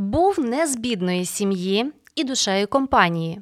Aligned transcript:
Був 0.00 0.40
не 0.40 0.66
з 0.66 0.76
бідної 0.76 1.24
сім'ї 1.24 1.92
і 2.14 2.24
душею 2.24 2.66
компанії. 2.68 3.40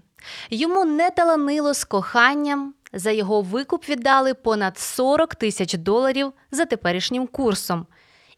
Йому 0.50 0.84
не 0.84 1.10
таланило 1.10 1.74
з 1.74 1.84
коханням. 1.84 2.74
За 2.92 3.10
його 3.10 3.42
викуп 3.42 3.88
віддали 3.88 4.34
понад 4.34 4.78
40 4.78 5.34
тисяч 5.34 5.74
доларів 5.74 6.32
за 6.50 6.64
теперішнім 6.64 7.26
курсом. 7.26 7.86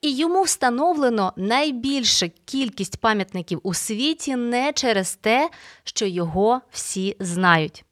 І 0.01 0.17
йому 0.17 0.43
встановлено 0.43 1.33
найбільшу 1.37 2.31
кількість 2.45 2.97
пам'ятників 2.97 3.61
у 3.63 3.75
світі 3.75 4.37
не 4.37 4.73
через 4.73 5.15
те, 5.15 5.51
що 5.85 6.07
його 6.07 6.61
всі 6.71 7.17
знають. 7.21 7.85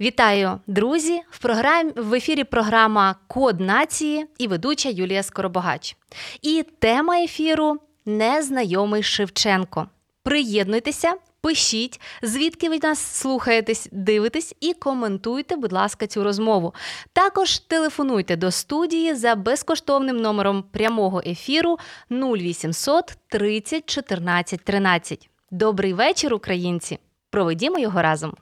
Вітаю, 0.00 0.60
друзі! 0.66 1.20
В 1.30 1.38
програмі 1.38 1.92
в 1.96 2.14
ефірі 2.14 2.44
програма 2.44 3.16
Код 3.26 3.60
нації 3.60 4.26
і 4.38 4.46
ведуча 4.46 4.88
Юлія 4.88 5.22
Скоробогач. 5.22 5.96
І 6.42 6.64
тема 6.78 7.18
ефіру 7.18 7.80
Незнайомий 8.18 9.02
Шевченко. 9.02 9.86
Приєднуйтеся, 10.22 11.14
пишіть, 11.40 12.00
звідки 12.22 12.68
ви 12.68 12.78
нас 12.82 12.98
слухаєтесь, 12.98 13.88
дивитесь 13.92 14.54
і 14.60 14.72
коментуйте, 14.72 15.56
будь 15.56 15.72
ласка, 15.72 16.06
цю 16.06 16.24
розмову. 16.24 16.74
Також 17.12 17.58
телефонуйте 17.58 18.36
до 18.36 18.50
студії 18.50 19.14
за 19.14 19.34
безкоштовним 19.34 20.16
номером 20.16 20.62
прямого 20.62 21.22
ефіру 21.26 21.78
0800 22.10 23.16
30 23.28 23.90
14 23.90 24.64
13. 24.64 25.28
Добрий 25.50 25.92
вечір, 25.92 26.34
українці! 26.34 26.98
Проведімо 27.30 27.78
його 27.78 28.02
разом. 28.02 28.34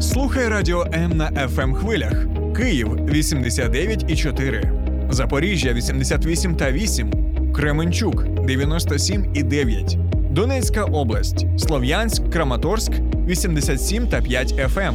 Слухай 0.00 0.48
Радіо 0.48 0.86
М 0.94 1.16
на 1.16 1.30
fm 1.30 1.74
хвилях. 1.74 2.24
Київ 2.56 2.88
89,4. 2.88 4.85
Запоріжжя 5.10 5.72
88 5.72 6.56
та 6.56 6.72
8. 6.72 7.10
Кременчук 7.54 8.24
97 8.46 9.32
і 9.34 9.42
9. 9.42 9.98
Донецька 10.30 10.84
область, 10.84 11.46
Слов'янськ, 11.58 12.30
Краматорськ 12.30 12.92
87 13.26 14.08
та 14.08 14.20
5 14.22 14.52
FM, 14.52 14.94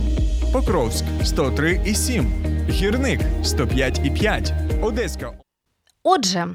Покровськ 0.54 1.06
103 1.24 1.82
і 1.86 1.96
7, 1.96 2.28
Гірник 2.70 3.20
105 3.44 4.02
і 4.04 4.10
5, 4.10 4.54
Одеська. 4.82 5.32
Отже, 6.04 6.48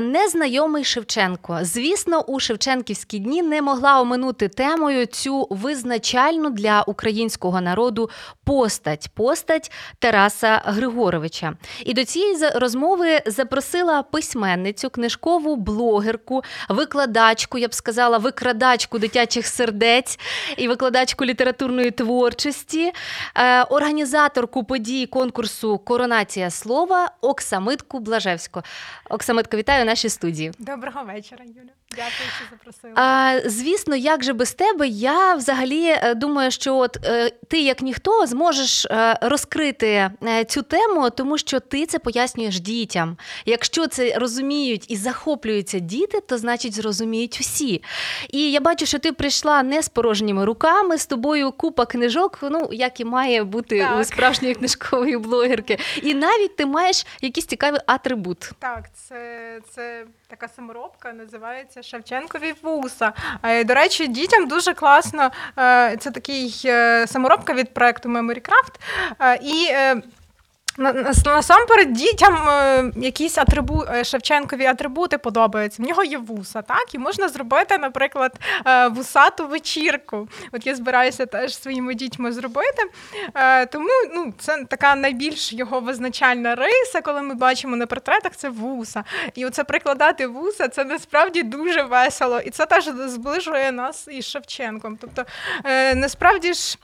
незнайомий 0.00 0.84
Шевченко. 0.84 1.58
Звісно, 1.62 2.20
у 2.20 2.40
Шевченківські 2.40 3.18
дні 3.18 3.42
не 3.42 3.62
могла 3.62 4.00
оминути 4.00 4.48
темою 4.48 5.06
цю 5.06 5.46
визначальну 5.50 6.50
для 6.50 6.82
українського 6.82 7.60
народу 7.60 8.10
постать 8.44 9.10
постать 9.14 9.72
Тараса 9.98 10.62
Григоровича. 10.64 11.52
І 11.84 11.94
до 11.94 12.04
цієї 12.04 12.36
розмови 12.54 13.20
запросила 13.26 14.02
письменницю, 14.02 14.90
книжкову 14.90 15.56
блогерку, 15.56 16.42
викладачку, 16.68 17.58
я 17.58 17.68
б 17.68 17.74
сказала, 17.74 18.18
викрадачку 18.18 18.98
дитячих 18.98 19.46
сердець 19.46 20.18
і 20.56 20.68
викладачку 20.68 21.24
літературної 21.24 21.90
творчості, 21.90 22.92
е, 23.34 23.62
організаторку 23.62 24.64
подій 24.64 25.06
конкурсу 25.06 25.78
Коронація 25.78 26.50
слова 26.50 27.10
Оксамитку 27.20 27.98
Блажевську. 27.98 28.62
Оксамитко, 29.10 29.56
вітаю 29.64 29.82
в 29.82 29.86
нашій 29.86 30.08
студії. 30.08 30.52
Доброго 30.58 31.04
вечора, 31.04 31.44
Юля. 31.44 31.72
Дякую, 31.90 32.30
що 32.36 32.44
запросила. 32.50 32.92
А, 32.96 33.40
звісно, 33.46 33.96
як 33.96 34.24
же 34.24 34.32
без 34.32 34.54
тебе, 34.54 34.88
я 34.88 35.34
взагалі 35.34 35.84
е, 35.86 36.14
думаю, 36.14 36.50
що 36.50 36.76
от 36.76 36.98
е, 37.04 37.30
ти, 37.48 37.60
як 37.60 37.82
ніхто, 37.82 38.26
зможеш 38.26 38.84
е, 38.86 39.18
розкрити 39.22 40.10
е, 40.26 40.44
цю 40.44 40.62
тему, 40.62 41.10
тому 41.10 41.38
що 41.38 41.60
ти 41.60 41.86
це 41.86 41.98
пояснюєш 41.98 42.60
дітям. 42.60 43.16
Якщо 43.46 43.86
це 43.86 44.18
розуміють 44.18 44.90
і 44.90 44.96
захоплюються 44.96 45.78
діти, 45.78 46.20
то 46.20 46.38
значить 46.38 46.74
зрозуміють 46.74 47.40
всі. 47.40 47.82
І 48.30 48.50
я 48.52 48.60
бачу, 48.60 48.86
що 48.86 48.98
ти 48.98 49.12
прийшла 49.12 49.62
не 49.62 49.82
з 49.82 49.88
порожніми 49.88 50.44
руками, 50.44 50.98
з 50.98 51.06
тобою 51.06 51.52
купа 51.52 51.86
книжок, 51.86 52.38
ну 52.42 52.68
як 52.72 53.00
і 53.00 53.04
має 53.04 53.44
бути 53.44 53.78
Так. 53.78 54.00
у 54.00 54.04
справжньої 54.04 54.54
книжкової 54.54 55.16
блогерки. 55.16 55.78
І 56.02 56.14
навіть 56.14 56.56
ти 56.56 56.66
маєш 56.66 57.06
якийсь 57.20 57.46
цікавий 57.46 57.80
атрибут. 57.86 58.50
Так, 58.58 58.84
це, 58.94 59.60
це 59.70 60.04
така 60.34 60.48
саморобка, 60.48 61.12
називається 61.12 61.82
Шевченкові 61.82 62.54
вуса. 62.62 63.12
До 63.64 63.74
речі, 63.74 64.06
дітям 64.08 64.48
дуже 64.48 64.74
класно. 64.74 65.30
е, 65.58 65.96
Це 65.96 66.10
такий 66.10 66.62
е, 66.64 67.06
саморобка 67.06 67.54
від 67.54 67.74
проекту 67.74 68.08
Memory 68.08 68.48
Craft. 68.48 68.74
І 69.42 69.66
е, 69.70 69.94
на- 69.94 70.02
насамперед 70.78 71.92
дітям 71.92 72.48
е, 72.48 72.90
якісь 72.96 73.38
атрибу... 73.38 73.84
е, 73.94 74.04
Шевченкові 74.04 74.66
атрибути 74.66 75.18
подобаються. 75.18 75.82
В 75.82 75.86
нього 75.86 76.04
є 76.04 76.18
вуса, 76.18 76.62
так? 76.62 76.94
І 76.94 76.98
можна 76.98 77.28
зробити, 77.28 77.78
наприклад, 77.78 78.32
е, 78.66 78.88
вусату 78.88 79.46
вечірку. 79.48 80.28
От 80.52 80.66
я 80.66 80.74
збираюся 80.74 81.26
теж 81.26 81.56
своїми 81.56 81.94
дітьми 81.94 82.32
зробити. 82.32 82.82
Тому 83.72 83.88
ну, 84.14 84.34
це 84.38 84.64
така 84.68 84.94
найбільш 84.94 85.52
його 85.52 85.80
визначальна 85.80 86.54
риса, 86.54 87.00
коли 87.02 87.22
ми 87.22 87.34
бачимо 87.34 87.76
на 87.76 87.86
портретах, 87.86 88.36
це 88.36 88.48
вуса. 88.48 89.04
І 89.34 89.46
оце 89.46 89.64
прикладати 89.64 90.26
вуса 90.26 90.68
це 90.68 90.84
насправді 90.84 91.42
дуже 91.42 91.82
весело. 91.82 92.40
І 92.40 92.50
це 92.50 92.66
теж 92.66 92.84
зближує 93.06 93.72
нас 93.72 94.08
із 94.10 94.24
Шевченком. 94.24 94.98
Тобто, 95.00 95.24
насправді 95.94 96.54
ж. 96.54 96.78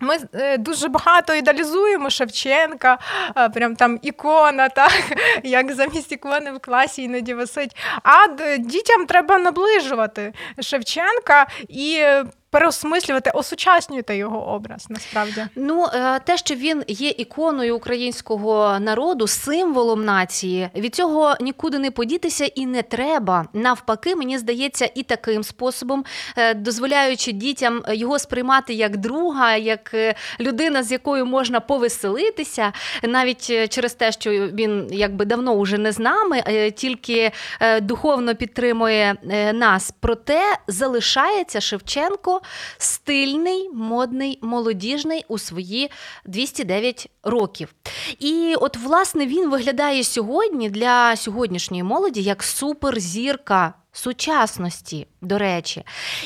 Ми 0.00 0.16
е, 0.34 0.58
дуже 0.58 0.88
багато 0.88 1.34
ідеалізуємо 1.34 2.10
Шевченка, 2.10 2.98
е, 3.36 3.48
прям 3.48 3.76
там 3.76 3.98
ікона, 4.02 4.68
так 4.68 4.92
як 5.42 5.74
замість 5.74 6.12
ікони 6.12 6.52
в 6.52 6.58
класі 6.58 7.02
іноді 7.02 7.34
висить. 7.34 7.76
А 8.02 8.26
дітям 8.58 9.06
треба 9.06 9.38
наближувати 9.38 10.32
Шевченка 10.60 11.46
і 11.68 12.04
переосмислювати, 12.54 13.30
осучаснювати 13.30 14.16
його 14.16 14.48
образ. 14.48 14.86
Насправді 14.88 15.46
Ну, 15.56 15.86
е, 15.94 16.18
те, 16.18 16.36
що 16.36 16.54
він 16.54 16.84
є 16.88 17.08
іконою 17.08 17.76
українського 17.76 18.78
народу, 18.80 19.26
символом 19.26 20.04
нації, 20.04 20.68
від 20.76 20.94
цього 20.94 21.34
нікуди 21.40 21.78
не 21.78 21.90
подітися 21.90 22.44
і 22.44 22.66
не 22.66 22.82
треба. 22.82 23.46
Навпаки, 23.52 24.16
мені 24.16 24.38
здається, 24.38 24.90
і 24.94 25.02
таким 25.02 25.44
способом, 25.44 26.04
е, 26.36 26.54
дозволяючи 26.54 27.32
дітям 27.32 27.82
його 27.88 28.18
сприймати 28.18 28.74
як 28.74 28.96
друга, 28.96 29.56
як 29.56 29.94
е, 29.94 30.14
людина, 30.40 30.82
з 30.82 30.92
якою 30.92 31.26
можна 31.26 31.60
повеселитися, 31.60 32.72
навіть 33.02 33.46
е, 33.50 33.68
через 33.68 33.94
те, 33.94 34.12
що 34.12 34.30
він 34.30 34.88
якби 34.90 35.24
давно 35.24 35.52
уже 35.52 35.78
не 35.78 35.92
з 35.92 35.98
нами, 35.98 36.42
е, 36.46 36.70
тільки 36.70 37.32
е, 37.60 37.80
духовно 37.80 38.34
підтримує 38.34 39.14
е, 39.30 39.52
нас. 39.52 39.92
Проте 40.00 40.42
залишається 40.68 41.60
Шевченко 41.60 42.40
стильний, 42.78 43.70
модний, 43.72 44.38
молодіжний 44.42 45.24
у 45.28 45.38
свої 45.38 45.90
209 46.26 47.10
років. 47.22 47.74
І 48.18 48.54
от, 48.60 48.76
власне, 48.76 49.26
він 49.26 49.50
виглядає 49.50 50.04
сьогодні 50.04 50.70
для 50.70 51.16
сьогоднішньої 51.16 51.82
молоді 51.82 52.22
як 52.22 52.42
суперзірка. 52.42 53.74
Сучасності, 53.96 55.06
до 55.24 55.38
речі, 55.38 55.84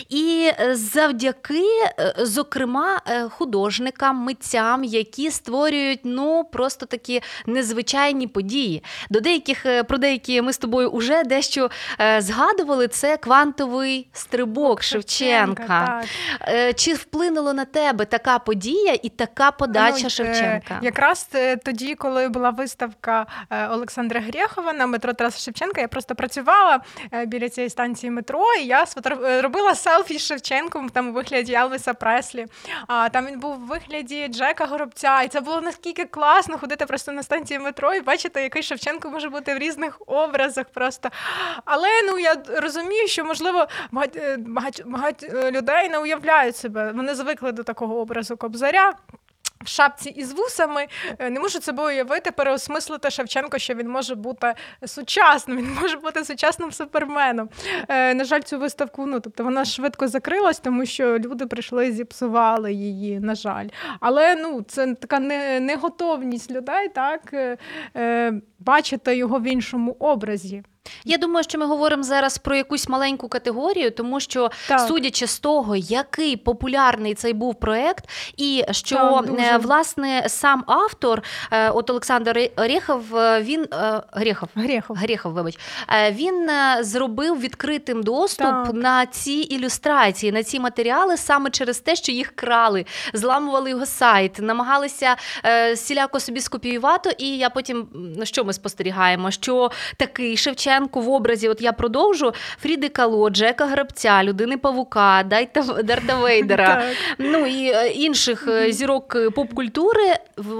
і 0.09 0.51
е, 0.61 0.77
завдяки, 0.77 1.65
е, 1.99 2.15
зокрема, 2.19 3.01
е, 3.07 3.29
художникам, 3.29 4.17
митцям, 4.17 4.85
які 4.85 5.31
створюють 5.31 6.01
ну 6.05 6.45
просто 6.53 6.87
такі 6.87 7.23
незвичайні 7.47 8.27
події. 8.27 8.83
До 9.11 9.21
деяких 9.21 9.67
про 9.89 9.99
деякі 9.99 10.43
ми 10.43 10.53
з 10.53 10.59
тобою 10.59 10.91
вже 10.93 11.25
дещо 11.25 11.71
згадували. 12.19 12.89
Це 12.89 13.17
квантовий 13.17 14.09
стрибок 14.13 14.83
Шевченка. 14.83 15.87
так. 15.87 16.05
Е, 16.49 16.73
Чи 16.73 16.95
вплинуло 16.95 17.53
на 17.53 17.65
тебе 17.65 18.05
така 18.05 18.39
подія 18.39 18.97
і 19.03 19.09
така 19.09 19.51
подача 19.51 20.01
Ну, 20.03 20.11
Шевченка? 20.11 20.79
Якраз 20.83 21.29
тоді, 21.65 21.95
коли 21.95 22.29
була 22.29 22.51
виставка 22.51 23.27
Олександра 23.71 24.21
Грєхова 24.21 24.73
на 24.73 24.87
метро 24.87 25.13
Тараса 25.13 25.39
Шевченка, 25.39 25.81
я 25.81 25.89
просто 25.89 26.15
працювала 26.15 26.81
біля 27.27 27.49
цієї 27.49 27.71
станції 27.71 28.11
метро, 28.11 28.45
і 28.63 28.67
я 28.67 28.87
раз 28.97 29.43
робила 29.43 29.75
селфі 29.75 30.19
з 30.19 30.23
Шевченком 30.23 30.89
там 30.89 31.09
у 31.09 31.13
вигляді 31.13 31.55
Елвіса 31.55 31.95
Преслі. 31.95 32.47
А 32.87 33.09
там 33.09 33.27
він 33.27 33.41
був 33.41 33.63
у 33.63 33.67
вигляді 33.67 34.29
Джека 34.29 34.67
Горобця, 34.67 35.23
і 35.23 35.29
це 35.29 35.41
було 35.41 35.61
наскільки 35.61 36.05
класно 36.05 36.59
ходити 36.59 36.87
просто 36.87 37.13
на 37.13 37.23
станції 37.23 37.59
метро 37.59 37.95
і 37.95 38.01
бачити, 38.01 38.43
який 38.43 38.63
Шевченко 38.63 39.11
може 39.11 39.29
бути 39.29 39.55
в 39.55 39.59
різних 39.59 40.03
образах. 40.07 40.67
Просто 40.75 41.11
але 41.65 41.89
ну 42.07 42.19
я 42.19 42.37
розумію, 42.49 43.09
що 43.09 43.25
можливо 43.25 43.67
багато, 43.91 44.21
багато, 44.39 44.83
багато 44.87 45.51
людей 45.51 45.89
не 45.89 45.99
уявляють 45.99 46.57
себе. 46.57 46.93
Вони 46.93 47.15
звикли 47.15 47.53
до 47.53 47.63
такого 47.63 48.01
образу 48.01 48.37
Кобзаря. 48.37 48.93
В 49.65 49.69
шапці 49.69 50.11
із 50.11 50.33
вусами 50.33 50.87
е, 51.19 51.31
не 51.31 51.41
можу 51.41 51.61
себе 51.61 51.87
уявити, 51.87 52.31
переосмислити 52.31 53.11
Шевченко, 53.11 53.59
що 53.59 53.75
він 53.75 53.89
може 53.89 54.15
бути 54.15 54.55
сучасним, 54.87 55.57
він 55.59 55.77
може 55.83 55.97
бути 55.97 56.25
сучасним 56.25 56.73
суперменом. 56.73 57.49
Е, 57.89 58.15
на 58.15 58.25
жаль, 58.25 58.41
цю 58.41 58.59
виставку 58.59 59.07
ну, 59.07 59.21
тобто 59.21 59.45
вона 59.45 59.65
швидко 59.65 60.09
закрилась, 60.09 60.59
тому 60.59 60.87
що 60.87 61.19
люди 61.19 61.47
прийшли, 61.47 61.87
і 61.87 61.93
зіпсували 61.93 62.73
її. 62.73 63.21
На 63.21 63.35
жаль, 63.35 63.69
але 64.01 64.37
ну 64.37 64.63
це 64.63 64.95
така 64.95 65.19
неготовність 65.61 66.51
людей, 66.51 66.89
так 66.89 67.35
е, 67.97 68.33
бачити 68.59 69.17
його 69.17 69.39
в 69.39 69.43
іншому 69.43 69.97
образі. 69.99 70.63
Я 71.05 71.19
думаю, 71.19 71.45
що 71.45 71.59
ми 71.59 71.67
говоримо 71.67 72.03
зараз 72.03 72.39
про 72.39 72.57
якусь 72.57 72.89
маленьку 72.89 73.29
категорію, 73.29 73.91
тому 73.91 74.21
що, 74.21 74.51
так. 74.69 74.81
судячи 74.81 75.27
з 75.27 75.39
того, 75.39 75.77
який 75.77 76.37
популярний 76.37 77.15
цей 77.15 77.33
був 77.33 77.55
проект, 77.55 78.09
і 78.37 78.65
що 78.71 78.97
так, 78.97 79.41
е, 79.41 79.57
власне 79.57 80.25
сам 80.27 80.65
автор, 80.67 81.23
е, 81.53 81.71
от 81.71 81.91
Олександр 81.91 82.51
Орєхов, 82.57 83.17
е, 83.17 83.43
він 83.43 83.67
Грехов, 84.13 84.49
Грехов. 84.55 84.97
Грехов, 84.97 85.33
вибач, 85.33 85.59
він 86.13 86.51
зробив 86.81 87.41
відкритим 87.41 88.03
доступ 88.03 88.47
так. 88.47 88.71
на 88.75 89.07
ці 89.07 89.33
ілюстрації, 89.33 90.33
на 90.33 90.43
ці 90.43 90.61
матеріали 90.61 91.17
саме 91.17 91.51
через 91.51 91.81
те, 91.81 91.97
що 91.97 92.13
їх 92.13 92.33
крали, 92.37 92.87
зламували 93.13 93.71
його 93.71 93.87
сайт, 93.87 94.39
намагалися 94.39 95.17
сіляко 95.75 96.21
собі 96.21 96.41
скопіювати. 96.41 97.15
І 97.19 97.39
я 97.39 97.51
потім 97.51 97.89
що 98.23 98.45
ми 98.45 98.53
спостерігаємо? 98.53 99.31
Що 99.31 99.71
такий 99.97 100.37
Шевченко 100.37 100.78
Шевченку 100.79 101.01
в 101.01 101.11
образі, 101.11 101.49
от 101.49 101.63
я 101.63 101.73
продовжу 101.73 102.33
Фріди 102.61 102.89
Кало, 102.89 103.31
Джека 103.31 103.67
Грабця, 103.67 104.25
людини 104.25 104.57
Павука, 104.57 105.23
Дайта 105.23 105.63
Дарта 105.83 106.15
Вейдера, 106.21 106.83
ну 107.19 107.47
і 107.47 107.71
е, 107.71 107.89
інших 107.89 108.49
е, 108.49 108.73
зірок 108.73 109.17
е, 109.17 109.31
поп-культури. 109.31 110.15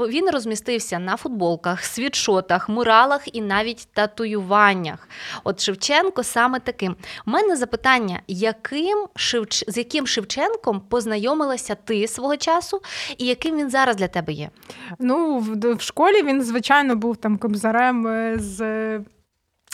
Він 0.09 0.31
розмістився 0.31 0.99
на 0.99 1.17
футболках, 1.17 1.85
світшотах, 1.85 2.69
муралах 2.69 3.35
і 3.35 3.41
навіть 3.41 3.89
татуюваннях. 3.93 5.09
От 5.45 5.61
Шевченко 5.61 6.23
саме 6.23 6.61
таким. 6.61 6.97
У 7.27 7.31
мене 7.31 7.57
запитання, 7.57 8.21
яким 8.29 9.07
Шевч... 9.17 9.65
з 9.69 9.77
яким 9.77 10.07
Шевченком 10.07 10.81
познайомилася 10.81 11.75
ти 11.75 12.09
свого 12.09 12.37
часу, 12.37 12.81
і 13.19 13.27
яким 13.27 13.57
він 13.57 13.71
зараз 13.71 13.97
для 13.97 14.09
тебе 14.09 14.33
є? 14.33 14.51
Ну, 14.99 15.39
в, 15.39 15.75
в 15.75 15.81
школі 15.81 16.23
він, 16.23 16.43
звичайно, 16.43 16.97
був 16.97 17.17
там 17.17 17.39
кобзарем 17.39 18.07
з 18.39 19.01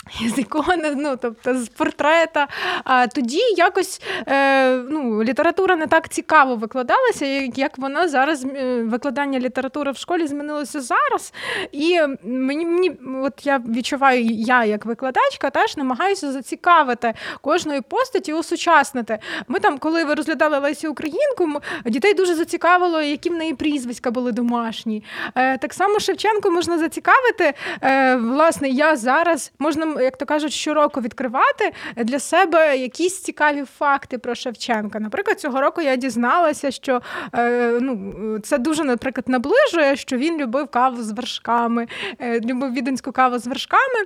з 0.35 0.39
ікони, 0.39 0.95
ну 0.95 1.17
тобто 1.21 1.57
з 1.57 1.69
портрета. 1.69 2.47
А 2.83 3.07
тоді 3.07 3.39
якось 3.57 4.01
е, 4.27 4.75
ну, 4.75 5.23
література 5.23 5.75
не 5.75 5.87
так 5.87 6.09
цікаво 6.09 6.55
викладалася, 6.55 7.25
як 7.55 7.77
вона 7.77 8.07
зараз 8.07 8.45
е, 8.45 8.83
викладання 8.83 9.39
літератури 9.39 9.91
в 9.91 9.97
школі 9.97 10.27
змінилося 10.27 10.81
зараз. 10.81 11.33
І 11.71 11.99
мені 12.23 12.65
мені 12.65 12.91
от 13.23 13.45
я 13.45 13.61
відчуваю, 13.69 14.25
я 14.25 14.65
як 14.65 14.85
викладачка 14.85 15.49
теж 15.49 15.77
намагаюся 15.77 16.31
зацікавити 16.31 17.13
кожної 17.41 17.81
постаті, 17.81 18.33
осучаснити. 18.33 19.19
Ми 19.47 19.59
там, 19.59 19.77
коли 19.77 20.03
ви 20.03 20.13
розглядали 20.13 20.57
Лесі 20.59 20.87
Українку, 20.87 21.61
дітей 21.85 22.13
дуже 22.13 22.35
зацікавило, 22.35 23.01
які 23.01 23.29
в 23.29 23.33
неї 23.33 23.53
прізвиська 23.53 24.11
були 24.11 24.31
домашні. 24.31 25.03
Е, 25.35 25.57
Так 25.57 25.73
само 25.73 25.99
Шевченко 25.99 26.51
можна 26.51 26.77
зацікавити. 26.77 27.53
Е, 27.81 28.15
Власне, 28.15 28.69
я 28.69 28.95
зараз 28.95 29.51
можна 29.59 29.94
як 30.01 30.17
то 30.17 30.25
кажуть, 30.25 30.53
щороку 30.53 31.01
відкривати 31.01 31.71
для 31.97 32.19
себе 32.19 32.77
якісь 32.77 33.21
цікаві 33.21 33.63
факти 33.63 34.17
про 34.17 34.35
Шевченка. 34.35 34.99
Наприклад, 34.99 35.39
цього 35.39 35.61
року 35.61 35.81
я 35.81 35.95
дізналася, 35.95 36.71
що 36.71 37.01
е, 37.35 37.77
ну, 37.81 38.39
це 38.39 38.57
дуже, 38.57 38.83
наприклад, 38.83 39.29
наближує, 39.29 39.95
що 39.95 40.17
він 40.17 40.37
любив 40.37 40.67
каву 40.67 41.03
з 41.03 41.11
вершками, 41.11 41.87
е, 42.19 42.39
любив 42.39 42.73
віденську 42.73 43.11
каву 43.11 43.39
з 43.39 43.47
вершками. 43.47 44.05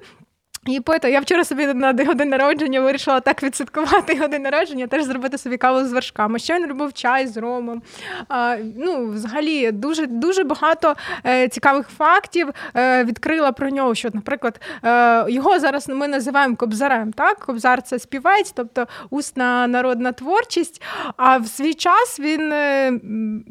І 0.68 0.80
поета, 0.80 1.08
я 1.08 1.20
вчора 1.20 1.44
собі 1.44 1.66
на 1.66 1.94
день 1.94 2.30
народження 2.30 2.82
вирішила 2.82 3.20
так 3.20 3.44
відсвяткувати 3.44 4.14
його 4.14 4.28
день 4.28 4.42
народження, 4.42 4.88
теж 4.88 5.04
зробити 5.04 5.38
собі 5.38 5.58
каву 5.58 5.86
з 5.86 5.92
вершками. 5.94 6.40
Ще 6.40 6.56
він 6.60 6.66
любив 6.66 6.94
чай 6.94 7.28
з 7.28 7.38
ромом. 7.38 7.82
А, 8.28 8.58
Ну, 8.78 9.08
Взагалі, 9.08 9.72
дуже 9.72 10.06
дуже 10.06 10.44
багато 10.44 10.96
е, 11.26 11.48
цікавих 11.48 11.88
фактів 11.98 12.50
е, 12.76 13.04
відкрила 13.04 13.52
про 13.52 13.70
нього. 13.70 13.96
Що, 13.96 14.10
наприклад, 14.14 14.62
е, 14.84 15.26
його 15.32 15.60
зараз 15.60 15.90
ми 15.90 16.08
називаємо 16.08 16.56
кобзарем. 16.56 17.14
так? 17.14 17.40
Кобзар 17.40 17.82
це 17.82 18.00
співець, 18.00 18.52
тобто 18.52 18.88
усна 19.10 19.68
народна 19.68 20.12
творчість. 20.12 20.82
А 21.18 21.38
в 21.38 21.48
свій 21.48 21.74
час 21.74 22.20
він 22.20 22.52
е, 22.52 22.92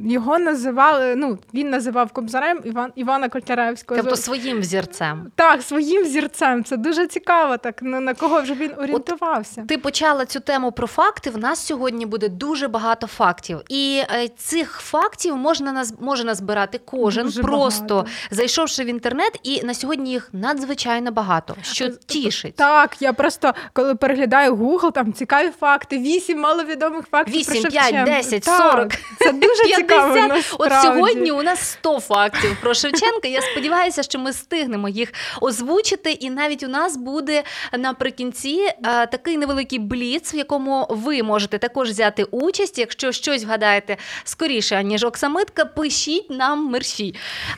його 0.09 0.39
називав, 0.39 1.17
ну, 1.17 1.39
він 1.55 1.71
називав 1.71 2.13
кобзарем 2.13 2.61
Іван, 2.65 2.93
Івана 2.97 3.29
Котляревського. 3.29 4.01
Тобто 4.01 4.17
своїм 4.17 4.61
взірцем. 4.61 5.27
Так, 5.35 5.63
своїм 5.63 6.03
взірцем. 6.03 6.65
Це 6.65 6.77
дуже 6.77 6.98
цікаво, 7.07 7.57
так 7.57 7.83
на, 7.83 8.01
на 8.01 8.15
кого 8.15 8.43
вже 8.43 8.55
він 8.55 8.73
орієнтувався. 8.79 9.61
От 9.61 9.67
ти 9.69 9.79
почала 9.79 10.25
цю 10.27 10.41
тему 10.41 10.73
про 10.73 10.87
факти. 10.87 11.31
В 11.31 11.39
нас 11.39 11.67
сьогодні 11.67 12.07
буде 12.07 12.29
дуже 12.29 12.69
багато 12.69 13.07
фактів, 13.07 13.61
і 13.69 14.03
е, 14.15 14.29
цих 14.37 14.73
фактів 14.81 15.37
можна 15.37 15.73
наз 15.73 15.95
може 16.01 16.25
назбирати 16.25 16.81
кожен, 16.85 17.25
дуже 17.25 17.43
просто 17.43 17.95
багато. 17.95 18.11
зайшовши 18.31 18.85
в 18.85 18.87
інтернет, 18.87 19.41
і 19.43 19.63
на 19.63 19.75
сьогодні 19.75 20.11
їх 20.11 20.29
надзвичайно 20.33 21.11
багато. 21.11 21.57
Що 21.63 21.85
е, 21.85 21.93
тішить. 22.07 22.55
Так, 22.55 22.97
я 23.03 23.13
просто 23.13 23.55
коли 23.73 23.95
переглядаю 23.95 24.55
Google, 24.55 24.93
там 24.93 25.13
цікаві 25.13 25.51
факти, 25.61 25.99
вісім 25.99 26.41
маловідомих 26.41 27.05
фактів. 27.11 27.35
8, 27.35 27.63
про 27.63 27.71
5, 27.71 28.05
10, 28.05 28.43
так, 28.43 28.73
40, 28.73 28.93
Це 29.19 29.33
дуже 29.33 29.63
50. 29.65 29.77
цікаво. 29.77 30.41
От 30.59 30.73
сьогодні 30.83 31.31
у 31.33 31.43
нас 31.43 31.61
100 31.61 32.01
фактів 32.01 32.57
про 32.63 32.75
Шевченка. 32.75 33.29
Я 33.29 33.43
сподіваюся, 33.43 34.03
що 34.03 34.19
ми 34.19 34.33
стигнемо 34.33 34.89
їх 34.89 35.13
озвучити, 35.41 36.13
і 36.13 36.31
навіть 36.31 36.63
у 36.63 36.69
нас 36.69 36.88
буде 36.97 37.43
наприкінці 37.79 38.69
е, 38.85 39.07
такий 39.07 39.37
невеликий 39.37 39.79
бліц, 39.79 40.35
в 40.35 40.37
якому 40.37 40.87
ви 40.91 41.23
можете 41.23 41.59
також 41.59 41.91
взяти 41.91 42.25
участь. 42.25 42.79
Якщо 42.79 43.13
щось 43.13 43.45
вгадаєте 43.45 43.97
скоріше, 44.25 44.77
аніж 44.77 45.05
Оксамитка, 45.05 45.65
пишіть 45.65 46.31
нам 46.31 46.71
мерші. 46.71 47.15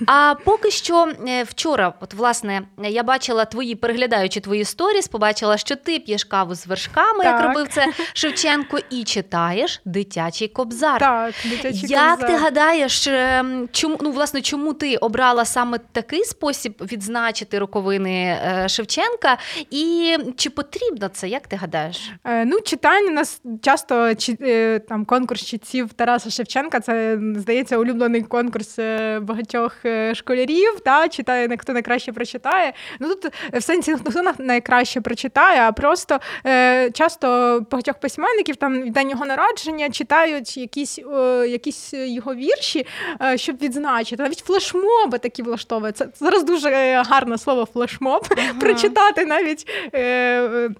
А 0.06 0.34
поки 0.44 0.70
що 0.70 1.08
е, 1.28 1.42
вчора, 1.42 1.94
от 2.00 2.14
власне, 2.14 2.62
я 2.78 3.02
бачила 3.02 3.44
твої, 3.44 3.74
переглядаючи 3.74 4.40
твої 4.40 4.64
сторіс, 4.64 5.08
побачила, 5.08 5.56
що 5.56 5.76
ти 5.76 5.98
п'єш 5.98 6.24
каву 6.24 6.54
з 6.54 6.66
вершками, 6.66 7.24
так. 7.24 7.34
як 7.34 7.44
робив 7.44 7.68
це 7.68 7.86
Шевченко, 8.12 8.78
і 8.90 9.04
читаєш 9.04 9.80
дитячий 9.84 10.48
кобзар. 10.48 11.00
Так, 11.00 11.34
дитячий 11.44 11.88
Як 11.88 12.10
кобзар. 12.10 12.30
ти 12.30 12.36
гадаєш, 12.36 13.06
ем, 13.06 13.68
чому 13.72 13.98
ну 14.00 14.10
власне 14.10 14.40
чому 14.40 14.74
ти 14.74 14.96
обрала 14.96 15.44
саме 15.44 15.78
такий 15.92 16.24
спосіб 16.24 16.74
відзначити 16.92 17.58
роковини 17.58 18.12
е, 18.12 18.68
Шевченка? 18.68 19.19
Книжка, 19.20 19.38
і 19.70 20.16
чи 20.36 20.50
потрібно 20.50 21.08
це, 21.08 21.28
як 21.28 21.46
ти 21.46 21.56
гадаєш? 21.56 22.10
Е, 22.24 22.44
ну, 22.44 22.60
читання 22.60 23.10
нас 23.10 23.42
часто 23.62 24.12
е, 24.40 24.78
там 24.78 25.04
конкурс 25.04 25.44
читців 25.44 25.92
Тараса 25.92 26.30
Шевченка. 26.30 26.80
Це 26.80 27.18
здається 27.36 27.78
улюблений 27.78 28.22
конкурс 28.22 28.78
е, 28.78 29.20
багатьох 29.20 29.76
школярів. 30.14 30.80
Та 30.84 31.08
читає 31.08 31.56
хто 31.58 31.72
найкраще 31.72 32.12
прочитає. 32.12 32.72
Ну 33.00 33.14
тут 33.14 33.32
в 33.52 33.62
сенсі 33.62 33.94
хто 33.94 34.32
найкраще 34.38 35.00
прочитає, 35.00 35.60
а 35.60 35.72
просто 35.72 36.18
часто 36.92 37.26
багатьох 37.70 37.98
письменників 37.98 38.56
там 38.56 38.82
в 38.82 38.90
день 38.90 39.10
його 39.10 39.26
народження 39.26 39.90
читають 39.90 40.56
якісь 40.56 40.98
якісь 41.48 41.94
його 41.94 42.34
вірші, 42.34 42.86
щоб 43.36 43.56
відзначити. 43.56 44.22
Навіть 44.22 44.38
флешмоби 44.38 45.18
такі 45.18 45.42
влаштовують. 45.42 45.96
Це 45.96 46.08
зараз 46.20 46.44
дуже 46.44 46.70
гарне 47.06 47.38
слово 47.38 47.68
флешмоб. 47.72 48.26
Ага. 48.30 48.60
Прочитати 48.60 49.09
записати 49.10 49.24
навіть. 49.24 49.68
Е, 49.92 50.00
е, 50.00 50.70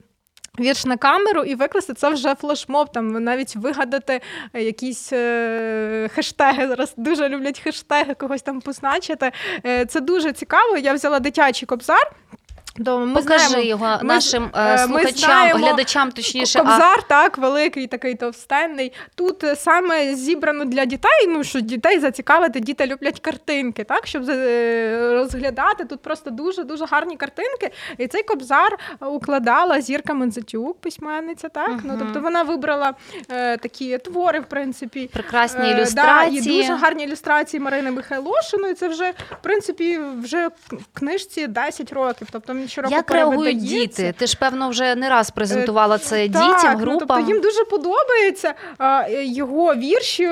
Вірш 0.61 0.85
на 0.85 0.97
камеру 0.97 1.43
і 1.43 1.55
викласти 1.55 1.95
це 1.95 2.11
вже 2.11 2.35
флешмоб, 2.35 2.93
там 2.93 3.25
навіть 3.25 3.57
вигадати 3.57 4.21
якісь 4.55 5.13
е, 5.13 6.09
хештеги. 6.15 6.69
Зараз 6.69 6.95
дуже 6.97 7.29
люблять 7.29 7.61
хештеги, 7.61 8.15
когось 8.15 8.43
там 8.43 8.61
позначити. 8.61 9.33
Е, 9.67 9.87
Це 9.87 10.01
дуже 10.01 10.33
цікаво. 10.33 10.77
Я 10.77 10.95
взяла 10.95 11.21
дитячий 11.21 11.67
кобзар. 11.67 12.13
То 12.85 12.99
ми 12.99 13.15
Покажи 13.23 13.47
знаємо, 13.49 13.69
його 13.69 13.99
ми, 14.03 14.15
нашим 14.15 14.51
е, 14.55 14.75
е, 14.75 14.79
слухачам, 14.79 15.13
знаємо, 15.15 15.67
глядачам, 15.67 16.13
точніше. 16.13 16.59
а- 16.59 16.63
Кобзар, 16.63 17.03
так, 17.03 17.39
великий, 17.39 17.87
такий 17.87 18.15
товстенний. 18.15 18.93
Тут 19.15 19.45
е, 19.45 19.57
саме 19.57 20.15
зібрано 20.15 20.65
для 20.65 20.85
дітей, 20.85 21.27
ну 21.29 21.45
що 21.45 21.61
дітей 21.61 21.99
зацікавити, 21.99 22.61
діти 22.61 22.87
люблять 22.87 23.21
картинки, 23.21 23.85
так, 23.85 24.07
щоб 24.07 24.31
е, 24.31 25.11
розглядати. 25.15 25.85
Тут 25.85 26.01
просто 26.03 26.31
дуже-дуже 26.31 26.87
гарні 26.87 27.17
картинки. 27.17 27.71
І 27.99 28.07
цей 28.07 28.23
кобзар 28.23 28.79
укладала 29.01 29.81
Зірка 29.81 30.15
Мензатюк, 30.15 30.81
письменниця, 30.81 31.49
так? 31.49 31.71
Ну, 31.85 31.97
тобто 31.99 32.21
вона 32.21 32.43
вибрала 32.43 32.95
е, 33.31 33.57
такі 33.57 33.99
твори, 33.99 34.41
в 34.41 34.47
принципі. 34.47 35.11
Прекрасні 35.13 35.65
Е, 35.71 35.71
ілюстрації. 35.71 36.41
Да, 36.41 36.51
і 36.51 36.57
дуже 36.61 36.75
гарні 36.75 37.05
ілюстрації 37.05 37.61
Марини 37.61 37.91
Михайлошиної. 37.91 38.75
Це 38.75 38.89
вже, 38.89 39.11
в 39.11 39.43
принципі, 39.43 40.01
вже 40.23 40.49
в 40.49 40.87
книжці 40.93 41.47
10 41.47 41.93
років. 41.93 42.29
Тобто 42.33 42.55
щороку 42.69 42.95
Як 42.95 43.11
реагують 43.11 43.59
діти? 43.65 44.15
Ти 44.19 44.27
ж 44.27 44.37
певно 44.41 44.69
вже 44.69 44.95
не 44.95 45.09
раз 45.09 45.31
презентувала 45.31 45.99
це 45.99 46.29
Так, 46.29 46.31
дітям, 46.31 46.73
ну, 46.73 46.79
групам. 46.79 47.09
тобто 47.09 47.33
їм 47.33 47.41
дуже 47.41 47.65
подобається 47.65 48.55
е, 48.81 49.25
його 49.25 49.75
вірші. 49.75 50.29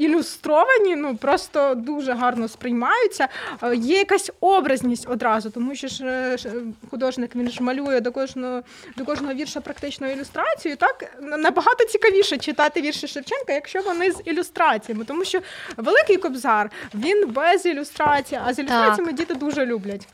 Ілюстровані, 0.00 0.96
ну 0.96 1.16
просто 1.16 1.74
дуже 1.74 2.12
гарно 2.12 2.48
сприймаються. 2.48 3.28
Е, 3.62 3.76
Є 3.76 3.98
якась 3.98 4.30
образність 4.40 5.06
одразу, 5.08 5.50
тому 5.50 5.74
що 5.74 5.88
ж 5.88 6.04
е, 6.04 6.36
е, 6.44 6.52
художник 6.90 7.36
він 7.36 7.50
ж 7.50 7.62
малює 7.62 8.00
до 8.00 8.12
кожного 8.12 8.62
до 8.96 9.04
кожного 9.04 9.34
вірша 9.34 9.60
практично 9.60 10.10
ілюстрацію. 10.10 10.76
Так 10.76 11.16
набагато 11.20 11.84
цікавіше 11.84 12.38
читати 12.38 12.80
вірші 12.80 13.08
Шевченка, 13.08 13.52
якщо 13.52 13.80
вони 13.80 14.12
з 14.12 14.22
ілюстраціями, 14.24 15.04
тому 15.04 15.24
що 15.24 15.40
великий 15.76 16.16
кобзар 16.16 16.70
він 16.94 17.28
без 17.28 17.66
ілюстрації, 17.66 18.40
а 18.46 18.54
з 18.54 18.58
ілюстраціями 18.58 19.12
діти 19.12 19.34
дуже 19.34 19.66
люблять. 19.66 20.08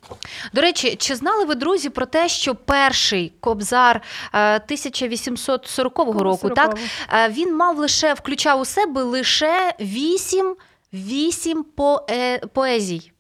До 0.53 0.61
речі, 0.61 0.97
чи 0.97 1.15
знали 1.15 1.45
ви, 1.45 1.55
друзі, 1.55 1.89
про 1.89 2.07
те, 2.07 2.29
що 2.29 2.55
перший 2.55 3.33
кобзар 3.41 4.01
е, 4.33 4.55
1840 4.57 5.99
року, 5.99 6.51
так 6.51 6.71
40-го. 6.71 6.79
е, 7.19 7.29
він 7.29 7.57
мав 7.57 7.79
лише 7.79 8.15
включав 8.15 8.61
у 8.61 8.65
себе 8.65 9.03
лише 9.03 9.73
вісім, 9.81 10.57
вісім 10.93 11.65
поe- 11.77 12.47
поезій. 12.47 13.13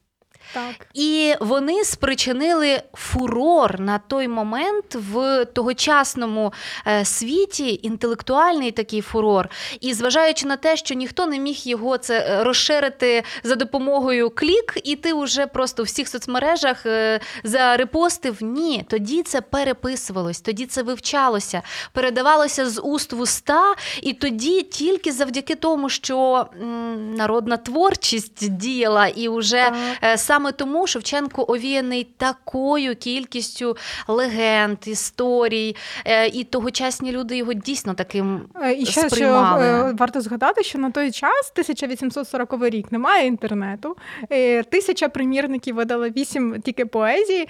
Так. 0.53 0.87
І 0.95 1.35
вони 1.41 1.85
спричинили 1.85 2.83
фурор 2.95 3.81
на 3.81 3.99
той 3.99 4.29
момент 4.29 4.95
в 4.95 5.45
тогочасному 5.45 6.53
е, 6.87 7.05
світі, 7.05 7.81
інтелектуальний 7.83 8.71
такий 8.71 9.01
фурор. 9.01 9.49
І 9.81 9.95
зважаючи 9.95 10.47
на 10.47 10.57
те, 10.57 10.77
що 10.77 10.95
ніхто 10.95 11.27
не 11.27 11.39
міг 11.39 11.57
його 11.65 11.99
це 11.99 12.19
е, 12.19 12.45
розширити 12.45 13.23
за 13.43 13.55
допомогою 13.55 14.31
клік, 14.31 14.79
і 14.85 14.97
ти 14.97 15.15
вже 15.15 15.47
просто 15.47 15.83
в 15.83 15.87
всіх 15.87 16.09
соцмережах 16.09 16.87
е, 16.87 17.21
зарепостив. 17.45 18.37
Ні, 18.41 18.85
тоді 18.89 19.23
це 19.23 19.41
переписувалось, 19.41 20.41
тоді 20.41 20.67
це 20.67 20.83
вивчалося, 20.83 21.63
передавалося 21.93 22.71
з 22.71 22.81
уст 22.81 23.13
в 23.13 23.21
уста, 23.21 23.75
і 24.03 24.13
тоді 24.13 24.63
тільки 24.63 25.13
завдяки 25.13 25.55
тому, 25.55 25.89
що 25.89 26.47
народна 27.17 27.57
творчість 27.57 28.51
діяла 28.51 29.07
і 29.07 29.29
вже 29.29 29.73
Так. 30.01 30.19
Саме 30.37 30.53
тому 30.53 30.87
Шевченко 30.87 31.45
овіяний 31.49 32.07
такою 32.17 32.97
кількістю 32.97 33.77
легенд, 34.09 34.79
історій, 34.87 35.77
е, 36.05 36.27
і 36.27 36.45
тогочасні 36.45 37.13
люди 37.13 37.37
його 37.37 37.53
дійсно 37.53 37.95
таким 37.95 38.41
Е, 38.63 38.73
І 38.73 38.87
ще 38.87 39.11
сприймали. 39.11 39.67
е, 39.67 39.95
варто 39.99 40.21
згадати, 40.21 40.63
що 40.63 40.79
на 40.79 40.91
той 40.91 41.11
час, 41.11 41.53
1840 41.53 42.69
рік, 42.69 42.93
немає 42.93 43.27
інтернету. 43.27 43.97
Тисяча 44.71 45.09
примірників 45.09 45.75
видали 45.75 46.13
вісім 46.17 46.61
тільки 46.65 46.87
поезії. 46.87 47.49